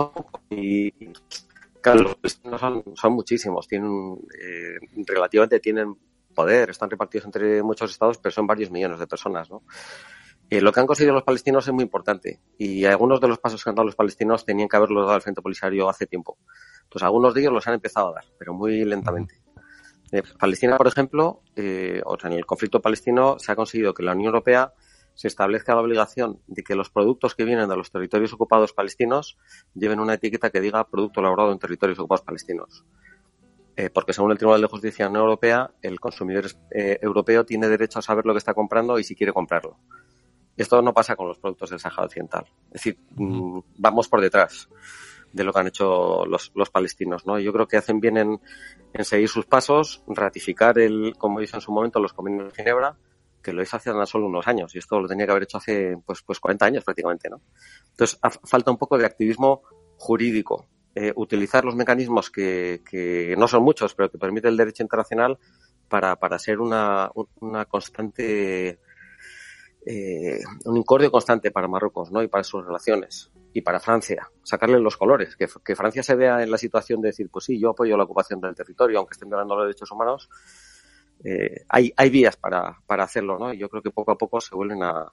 y, 0.50 0.94
Claro, 1.82 2.18
los 2.24 2.60
son, 2.96 3.14
muchísimos, 3.14 3.68
tienen 3.68 4.18
eh, 4.40 4.78
relativamente 5.06 5.60
tienen 5.60 5.96
poder, 6.34 6.70
están 6.70 6.90
repartidos 6.90 7.26
entre 7.26 7.64
muchos 7.64 7.92
estados, 7.92 8.18
pero 8.18 8.32
son 8.32 8.48
varios 8.48 8.70
millones 8.70 9.00
de 9.00 9.08
personas, 9.08 9.50
¿no? 9.50 9.64
Eh, 10.50 10.62
lo 10.62 10.72
que 10.72 10.80
han 10.80 10.88
conseguido 10.88 11.14
los 11.14 11.24
palestinos 11.24 11.68
es 11.68 11.74
muy 11.74 11.84
importante 11.84 12.40
y 12.58 12.86
algunos 12.86 13.20
de 13.20 13.28
los 13.28 13.38
pasos 13.40 13.62
que 13.62 13.70
han 13.70 13.76
dado 13.76 13.86
los 13.86 13.96
palestinos 13.96 14.46
tenían 14.46 14.70
que 14.70 14.78
haberlos 14.78 15.04
dado 15.04 15.16
al 15.16 15.22
Frente 15.22 15.42
Polisario 15.42 15.90
hace 15.90 16.06
tiempo. 16.06 16.38
Entonces, 16.84 17.04
algunos 17.04 17.34
de 17.34 17.42
ellos 17.42 17.54
los 17.54 17.68
han 17.68 17.74
empezado 17.74 18.10
a 18.10 18.14
dar, 18.14 18.26
pero 18.38 18.54
muy 18.54 18.86
lentamente. 18.86 19.42
Eh, 20.12 20.24
Palestina, 20.40 20.78
por 20.78 20.88
ejemplo, 20.88 21.42
o 22.06 22.20
sea, 22.20 22.30
en 22.30 22.38
el 22.38 22.46
conflicto 22.46 22.82
palestino 22.82 23.38
se 23.40 23.52
ha 23.52 23.56
conseguido 23.58 23.94
que 23.94 24.04
la 24.04 24.14
Unión 24.14 24.28
Europea 24.28 24.74
se 25.18 25.28
establezca 25.28 25.74
la 25.74 25.82
obligación 25.82 26.40
de 26.46 26.64
que 26.64 26.76
los 26.76 26.92
productos 26.92 27.34
que 27.34 27.44
vienen 27.44 27.68
de 27.68 27.76
los 27.76 27.90
territorios 27.90 28.32
ocupados 28.34 28.72
palestinos 28.72 29.36
lleven 29.74 30.00
una 30.00 30.14
etiqueta 30.14 30.52
que 30.52 30.62
diga 30.62 30.88
producto 30.88 31.22
elaborado 31.22 31.52
en 31.52 31.58
territorios 31.58 31.98
ocupados 31.98 32.24
palestinos. 32.24 32.86
Eh, 33.76 33.90
porque 33.90 34.14
según 34.14 34.32
el 34.32 34.38
Tribunal 34.38 34.62
de 34.62 34.68
Justicia 34.68 35.06
de 35.06 35.08
la 35.08 35.10
Unión 35.10 35.24
Europea, 35.24 35.72
el 35.82 36.00
consumidor 36.00 36.46
eh, 36.70 37.00
europeo 37.02 37.46
tiene 37.46 37.68
derecho 37.68 37.98
a 37.98 38.04
saber 38.04 38.28
lo 38.28 38.34
que 38.34 38.38
está 38.38 38.54
comprando 38.54 39.00
y 39.00 39.04
si 39.04 39.16
quiere 39.16 39.34
comprarlo. 39.34 39.80
Esto 40.56 40.84
no 40.84 40.94
pasa 40.94 41.16
con 41.16 41.28
los 41.28 41.40
productos 41.40 41.72
del 41.72 41.80
Sahara 41.80 42.06
Occidental. 42.06 42.46
Es 42.68 42.74
decir, 42.74 43.00
mm, 43.16 43.60
vamos 43.76 44.08
por 44.08 44.22
detrás 44.22 44.70
de 45.34 45.44
lo 45.44 45.52
que 45.52 45.60
han 45.60 45.68
hecho 45.68 46.26
los, 46.28 46.52
palestinos, 46.72 47.26
¿no? 47.26 47.40
Yo 47.40 47.52
creo 47.52 47.68
que 47.68 47.78
hacen 47.78 48.00
bien 48.00 48.18
en, 48.18 48.40
seguir 49.04 49.30
sus 49.30 49.48
pasos, 49.48 50.04
ratificar 50.08 50.78
el, 50.78 51.16
como 51.18 51.40
dice 51.40 51.58
en 51.58 51.62
su 51.62 51.72
momento, 51.72 52.00
los 52.00 52.14
convenios 52.14 52.50
de 52.50 52.56
Ginebra, 52.56 52.98
que 53.48 53.54
lo 53.54 53.64
hizo 53.64 53.78
hace 53.78 53.92
tan 53.92 54.06
solo 54.06 54.28
unos 54.28 54.46
años, 54.46 54.76
y 54.76 54.80
esto 54.80 55.00
lo 55.00 55.08
tenía 55.08 55.26
que 55.26 55.32
haber 55.32 55.44
hecho 55.44 55.58
hace, 55.58 55.96
pues, 56.06 56.22
pues 56.22 56.38
40 56.38 56.66
años 56.66 56.84
prácticamente, 56.84 57.30
¿no? 57.30 57.40
Entonces, 57.92 58.20
falta 58.44 58.72
un 58.72 58.78
poco 58.78 58.98
de 58.98 59.06
activismo 59.06 59.62
jurídico, 59.96 60.68
eh, 60.94 61.14
utilizar 61.16 61.64
los 61.64 61.74
mecanismos 61.74 62.30
que, 62.30 62.82
que, 62.90 63.36
no 63.38 63.48
son 63.48 63.64
muchos, 63.64 63.96
pero 63.96 64.12
que 64.12 64.18
permite 64.18 64.50
el 64.50 64.58
derecho 64.58 64.84
internacional 64.84 65.40
para, 65.88 66.18
para 66.18 66.38
ser 66.38 66.60
una, 66.60 67.10
una 67.40 67.64
constante 67.64 68.80
eh, 69.90 70.42
un 70.66 70.76
incordio 70.76 71.10
constante 71.10 71.50
para 71.50 71.70
Marruecos 71.70 72.12
¿no? 72.12 72.22
y 72.22 72.28
para 72.28 72.44
sus 72.44 72.66
relaciones 72.66 73.32
y 73.54 73.62
para 73.62 73.80
Francia, 73.80 74.30
sacarle 74.44 74.82
los 74.82 74.98
colores, 74.98 75.38
que, 75.38 75.76
Francia 75.78 76.04
se 76.04 76.16
vea 76.16 76.44
en 76.44 76.52
la 76.52 76.58
situación 76.58 77.00
de 77.00 77.08
decir, 77.08 77.30
pues 77.32 77.46
sí, 77.46 77.58
yo 77.58 77.70
apoyo 77.70 77.96
la 77.96 78.04
ocupación 78.04 78.42
del 78.42 78.54
territorio, 78.54 79.00
aunque 79.00 79.14
estén 79.14 79.30
violando 79.30 79.56
los 79.56 79.64
derechos 79.64 79.90
humanos, 79.90 80.30
eh, 81.24 81.66
hay, 81.70 81.94
hay 81.96 82.10
vías 82.10 82.38
para, 82.38 82.78
para 82.86 83.04
hacerlo, 83.04 83.38
¿no? 83.40 83.54
Y 83.54 83.58
yo 83.58 83.70
creo 83.70 83.82
que 83.82 83.92
poco 83.92 84.12
a 84.12 84.18
poco 84.18 84.40
se 84.42 84.56
vuelven 84.56 84.84
a, 84.84 85.12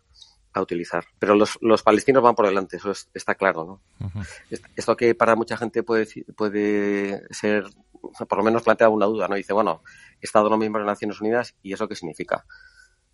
a 0.54 0.60
utilizar. 0.60 1.04
Pero 1.18 1.34
los, 1.34 1.58
los 1.60 1.82
palestinos 1.82 2.22
van 2.22 2.34
por 2.34 2.46
delante, 2.46 2.76
eso 2.76 2.92
está 3.12 3.34
claro, 3.34 3.80
¿no? 4.00 4.20
Esto 4.76 4.96
que 4.96 5.14
para 5.14 5.34
mucha 5.34 5.56
gente 5.56 5.82
puede, 5.82 6.06
puede 6.36 7.22
ser, 7.30 7.64
por 8.00 8.38
lo 8.38 8.44
menos 8.44 8.62
plantea 8.62 8.88
una 8.88 9.06
duda, 9.06 9.28
¿no? 9.28 9.34
Dice, 9.34 9.52
bueno, 9.52 9.82
Estado 10.20 10.48
no 10.48 10.56
miembro 10.56 10.80
de 10.80 10.86
Naciones 10.86 11.20
Unidas, 11.20 11.56
¿y 11.62 11.72
eso 11.72 11.88
qué 11.88 11.96
significa? 11.96 12.46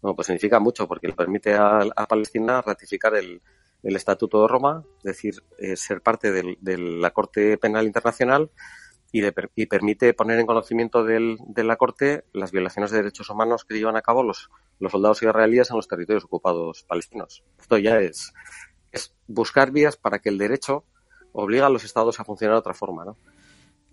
Bueno, 0.02 0.14
pues 0.14 0.26
significa 0.26 0.60
mucho 0.60 0.86
porque 0.86 1.08
le 1.08 1.14
permite 1.14 1.54
a, 1.54 1.80
Palestina 2.08 2.60
ratificar 2.62 3.14
el, 3.14 3.40
el, 3.82 3.96
Estatuto 3.96 4.42
de 4.42 4.48
Roma, 4.48 4.84
es 4.98 5.04
decir, 5.04 5.34
eh, 5.58 5.76
ser 5.76 6.02
parte 6.02 6.30
de 6.32 6.78
la 6.78 7.10
Corte 7.10 7.56
Penal 7.58 7.86
Internacional 7.86 8.50
y, 9.12 9.22
y 9.56 9.66
permite 9.66 10.14
poner 10.14 10.38
en 10.38 10.46
conocimiento 10.46 11.04
del, 11.04 11.38
de 11.46 11.64
la 11.64 11.76
Corte 11.76 12.24
las 12.32 12.52
violaciones 12.52 12.90
de 12.90 12.98
derechos 12.98 13.30
humanos 13.30 13.64
que 13.64 13.76
llevan 13.76 13.96
a 13.96 14.02
cabo 14.02 14.22
los, 14.22 14.50
los 14.78 14.92
soldados 14.92 15.22
israelíes 15.22 15.70
en 15.70 15.76
los 15.76 15.88
territorios 15.88 16.24
ocupados 16.24 16.84
palestinos. 16.84 17.42
Esto 17.60 17.78
ya 17.78 17.98
es, 17.98 18.32
es 18.92 19.14
buscar 19.26 19.70
vías 19.70 19.96
para 19.96 20.18
que 20.18 20.28
el 20.28 20.38
derecho 20.38 20.84
obliga 21.32 21.66
a 21.66 21.70
los 21.70 21.84
estados 21.84 22.20
a 22.20 22.24
funcionar 22.24 22.56
de 22.56 22.60
otra 22.60 22.74
forma, 22.74 23.04
¿no? 23.04 23.16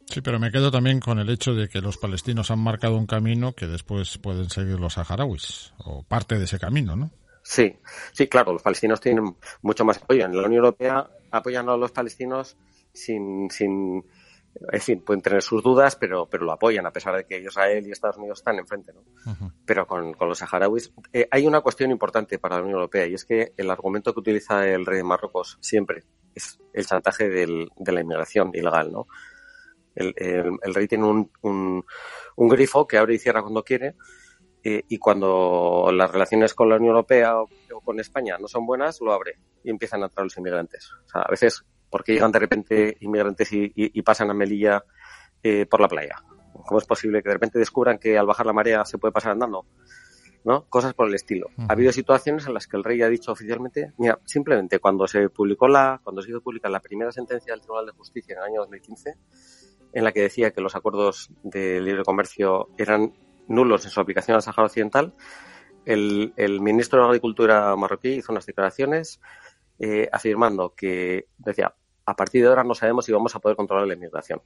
Sí, 0.10 0.22
pero 0.22 0.40
me 0.40 0.52
quedo 0.52 0.72
también 0.72 1.02
con 1.02 1.20
el 1.20 1.30
hecho 1.30 1.54
de 1.54 1.68
que 1.68 1.82
los 1.82 1.98
palestinos 1.98 2.50
han 2.50 2.60
marcado 2.60 2.96
un 2.96 3.08
camino 3.08 3.54
que 3.54 3.68
después 3.68 4.18
pueden 4.18 4.50
seguir 4.50 4.80
los 4.80 4.94
saharauis, 4.94 5.74
o 5.80 6.04
parte 6.04 6.38
de 6.38 6.46
ese 6.46 6.58
camino, 6.58 6.96
¿no? 6.96 7.12
Sí, 7.44 7.78
sí, 8.14 8.28
claro, 8.28 8.54
los 8.54 8.62
palestinos 8.62 9.02
tienen 9.02 9.36
mucho 9.62 9.86
más 9.86 9.98
apoyo. 9.98 10.26
En 10.26 10.36
la 10.36 10.48
Unión 10.48 10.66
Europea 10.66 11.10
apoyan 11.32 11.68
a 11.70 11.76
los 11.76 11.92
palestinos 11.92 12.58
sin, 12.94 13.50
sin, 13.52 14.06
es 14.60 14.72
decir, 14.72 15.04
pueden 15.04 15.22
tener 15.22 15.42
sus 15.42 15.64
dudas, 15.64 15.96
pero, 15.96 16.28
pero 16.28 16.46
lo 16.46 16.52
apoyan, 16.52 16.86
a 16.86 16.92
pesar 16.92 17.16
de 17.16 17.26
que 17.26 17.40
Israel 17.40 17.86
y 17.86 17.92
Estados 17.92 18.18
Unidos 18.18 18.40
están 18.40 18.58
enfrente, 18.58 18.92
¿no? 18.94 19.04
Pero 19.66 19.86
con, 19.86 20.14
con, 20.14 20.28
los 20.28 20.40
saharauis 20.40 20.92
eh, 21.14 21.28
hay 21.30 21.46
una 21.46 21.62
cuestión 21.62 21.92
importante 21.92 22.40
para 22.40 22.56
la 22.56 22.62
Unión 22.62 22.76
Europea 22.76 23.06
y 23.08 23.14
es 23.14 23.26
que 23.26 23.54
el 23.56 23.70
argumento 23.70 24.14
que 24.14 24.20
utiliza 24.20 24.68
el 24.68 24.86
rey 24.86 24.98
de 24.98 25.04
Marruecos 25.04 25.58
siempre 25.62 26.04
es 26.34 26.60
el 26.74 26.86
chantaje 26.86 27.30
del, 27.30 27.70
de 27.76 27.92
la 27.92 28.02
inmigración 28.02 28.52
ilegal, 28.54 28.92
¿no? 28.92 29.08
El, 29.96 30.74
rey 30.76 30.88
tiene 30.88 31.06
un, 31.06 31.32
un, 31.42 32.48
grifo 32.48 32.86
que 32.86 33.00
abre 33.00 33.16
y 33.16 33.18
cierra 33.18 33.42
cuando 33.42 33.64
quiere 33.64 33.96
eh, 34.64 34.84
y 34.88 35.00
cuando 35.00 35.90
las 35.92 36.12
relaciones 36.12 36.54
con 36.54 36.70
la 36.70 36.76
Unión 36.76 36.92
Europea 36.92 37.42
o, 37.42 37.48
con 37.84 38.00
España 38.00 38.38
no 38.40 38.48
son 38.48 38.66
buenas, 38.68 39.02
lo 39.02 39.12
abre 39.12 39.40
y 39.64 39.72
empiezan 39.72 40.04
a 40.04 40.06
entrar 40.06 40.26
los 40.26 40.38
inmigrantes. 40.38 40.92
O 41.06 41.10
sea, 41.10 41.22
a 41.22 41.32
veces, 41.32 41.66
porque 41.90 42.14
llegan 42.14 42.32
de 42.32 42.40
repente 42.40 42.98
inmigrantes 43.02 43.50
y, 43.52 44.02
pasan 44.02 44.30
a 44.30 44.34
Melilla 44.34 44.84
eh, 45.44 45.66
por 45.66 45.82
la 45.82 45.88
playa? 45.88 46.16
¿Cómo 46.66 46.80
es 46.80 46.86
posible 46.86 47.22
que 47.22 47.30
de 47.30 47.36
repente 47.36 47.60
descubran 47.60 47.98
que 47.98 48.18
al 48.18 48.26
bajar 48.26 48.46
la 48.46 48.54
marea 48.54 48.86
se 48.86 48.98
puede 48.98 49.12
pasar 49.12 49.34
andando? 49.34 49.66
¿no? 50.44 50.66
Cosas 50.70 50.94
por 50.94 51.08
el 51.08 51.14
estilo. 51.14 51.50
Ha 51.68 51.74
habido 51.74 51.92
situaciones 51.92 52.48
en 52.48 52.54
las 52.54 52.68
que 52.68 52.78
el 52.78 52.84
rey 52.84 53.02
ha 53.02 53.10
dicho 53.10 53.34
oficialmente, 53.34 53.92
mira, 53.98 54.20
simplemente 54.24 54.80
cuando 54.80 55.06
se 55.06 55.30
publicó 55.30 55.68
la, 55.68 56.00
cuando 56.04 56.22
se 56.22 56.30
hizo 56.30 56.42
pública 56.42 56.70
la 56.70 56.80
primera 56.80 57.12
sentencia 57.12 57.54
del 57.54 57.62
Tribunal 57.62 57.88
de 57.88 57.92
Justicia 57.92 58.34
en 58.34 58.40
el 58.40 58.46
año 58.46 58.60
2015, 58.62 59.16
en 59.94 60.04
la 60.04 60.12
que 60.14 60.22
decía 60.22 60.52
que 60.52 60.62
los 60.62 60.76
acuerdos 60.76 61.32
de 61.44 61.82
libre 61.82 62.04
comercio 62.04 62.70
eran 62.78 63.14
nulos 63.48 63.84
en 63.86 63.92
su 63.92 64.00
aplicación 64.00 64.36
al 64.36 64.42
Sáhara 64.42 64.68
Occidental, 64.68 65.14
el, 65.88 66.62
ministro 66.62 67.02
de 67.02 67.08
Agricultura 67.08 67.74
marroquí 67.78 68.10
hizo 68.10 68.34
unas 68.34 68.46
declaraciones 68.46 69.22
eh, 69.80 70.10
afirmando 70.12 70.74
que 70.76 71.28
decía, 71.38 71.74
a 72.06 72.16
partir 72.16 72.42
de 72.42 72.50
ahora 72.50 72.64
no 72.64 72.74
sabemos 72.74 73.06
si 73.06 73.12
vamos 73.12 73.36
a 73.36 73.40
poder 73.40 73.58
controlar 73.58 73.88
la 73.88 73.94
inmigración. 73.94 74.42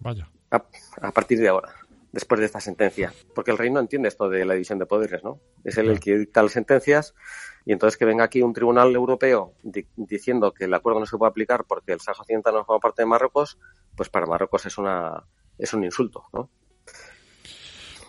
Vaya. 0.00 0.28
A, 0.50 1.10
partir 1.12 1.38
de 1.38 1.48
ahora, 1.48 1.72
después 2.12 2.38
de 2.38 2.46
esta 2.46 2.60
sentencia. 2.60 3.12
Porque 3.34 3.50
el 3.50 3.58
rey 3.58 3.70
no 3.70 3.80
entiende 3.80 4.08
esto 4.08 4.28
de 4.28 4.44
la 4.44 4.54
división 4.54 4.78
de 4.78 4.86
poderes, 4.86 5.24
¿no? 5.24 5.40
Es 5.64 5.78
él 5.78 5.88
el 5.88 5.98
que 5.98 6.18
dicta 6.18 6.42
las 6.42 6.52
sentencias 6.52 7.14
y 7.64 7.72
entonces 7.72 7.96
que 7.96 8.04
venga 8.04 8.24
aquí 8.24 8.42
un 8.42 8.52
tribunal 8.52 8.94
europeo 8.94 9.54
diciendo 9.96 10.52
que 10.52 10.64
el 10.64 10.74
acuerdo 10.74 11.00
no 11.00 11.06
se 11.06 11.16
puede 11.16 11.30
aplicar 11.30 11.64
porque 11.64 11.92
el 11.92 12.00
Sáhara 12.00 12.20
Occidental 12.20 12.54
no 12.54 12.64
forma 12.64 12.80
parte 12.80 13.02
de 13.02 13.06
Marruecos, 13.06 13.58
pues 13.96 14.10
para 14.10 14.26
Marruecos 14.26 14.66
es 14.66 14.78
una 14.78 15.24
es 15.58 15.72
un 15.72 15.84
insulto, 15.84 16.24
¿no? 16.32 16.50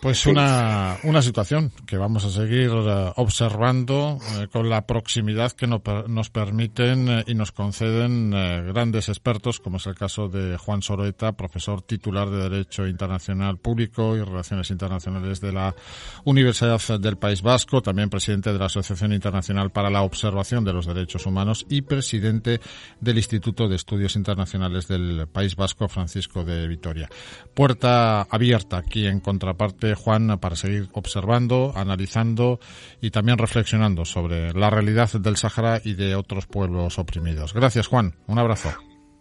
Pues 0.06 0.24
una, 0.26 0.98
una 1.02 1.20
situación 1.20 1.72
que 1.84 1.96
vamos 1.96 2.24
a 2.24 2.30
seguir 2.30 2.70
eh, 2.72 3.12
observando 3.16 4.20
eh, 4.38 4.46
con 4.46 4.70
la 4.70 4.86
proximidad 4.86 5.50
que 5.50 5.66
nos 5.66 6.30
permiten 6.30 7.08
eh, 7.08 7.24
y 7.26 7.34
nos 7.34 7.50
conceden 7.50 8.30
grandes 8.30 9.08
expertos, 9.08 9.58
como 9.58 9.78
es 9.78 9.86
el 9.88 9.96
caso 9.96 10.28
de 10.28 10.58
Juan 10.58 10.80
Soroeta, 10.80 11.32
profesor 11.32 11.82
titular 11.82 12.30
de 12.30 12.48
Derecho 12.48 12.86
Internacional 12.86 13.58
Público 13.58 14.16
y 14.16 14.22
Relaciones 14.22 14.70
Internacionales 14.70 15.40
de 15.40 15.52
la 15.52 15.74
Universidad 16.22 16.80
del 17.00 17.16
País 17.16 17.42
Vasco, 17.42 17.82
también 17.82 18.08
presidente 18.08 18.52
de 18.52 18.60
la 18.60 18.66
Asociación 18.66 19.12
Internacional 19.12 19.70
para 19.70 19.90
la 19.90 20.02
Observación 20.02 20.64
de 20.64 20.72
los 20.72 20.86
Derechos 20.86 21.26
Humanos 21.26 21.66
y 21.68 21.82
presidente 21.82 22.60
del 23.00 23.16
Instituto 23.16 23.66
de 23.66 23.74
Estudios 23.74 24.14
Internacionales 24.14 24.86
del 24.86 25.26
País 25.26 25.56
Vasco, 25.56 25.88
Francisco 25.88 26.44
de 26.44 26.68
Vitoria. 26.68 27.08
Puerta 27.54 28.22
abierta 28.22 28.76
aquí 28.76 29.04
en 29.08 29.18
contraparte 29.18 29.95
Juan, 29.96 30.38
para 30.38 30.56
seguir 30.56 30.88
observando, 30.92 31.72
analizando 31.74 32.60
y 33.00 33.10
también 33.10 33.38
reflexionando 33.38 34.04
sobre 34.04 34.52
la 34.52 34.70
realidad 34.70 35.10
del 35.12 35.36
Sáhara 35.36 35.80
y 35.82 35.94
de 35.94 36.14
otros 36.14 36.46
pueblos 36.46 36.98
oprimidos. 36.98 37.52
Gracias, 37.54 37.88
Juan. 37.88 38.14
Un 38.26 38.38
abrazo. 38.38 38.72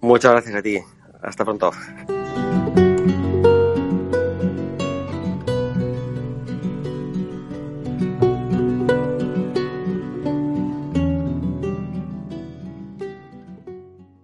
Muchas 0.02 0.32
gracias 0.32 0.56
a 0.56 0.62
ti. 0.62 0.78
Hasta 1.24 1.44
pronto. 1.44 1.72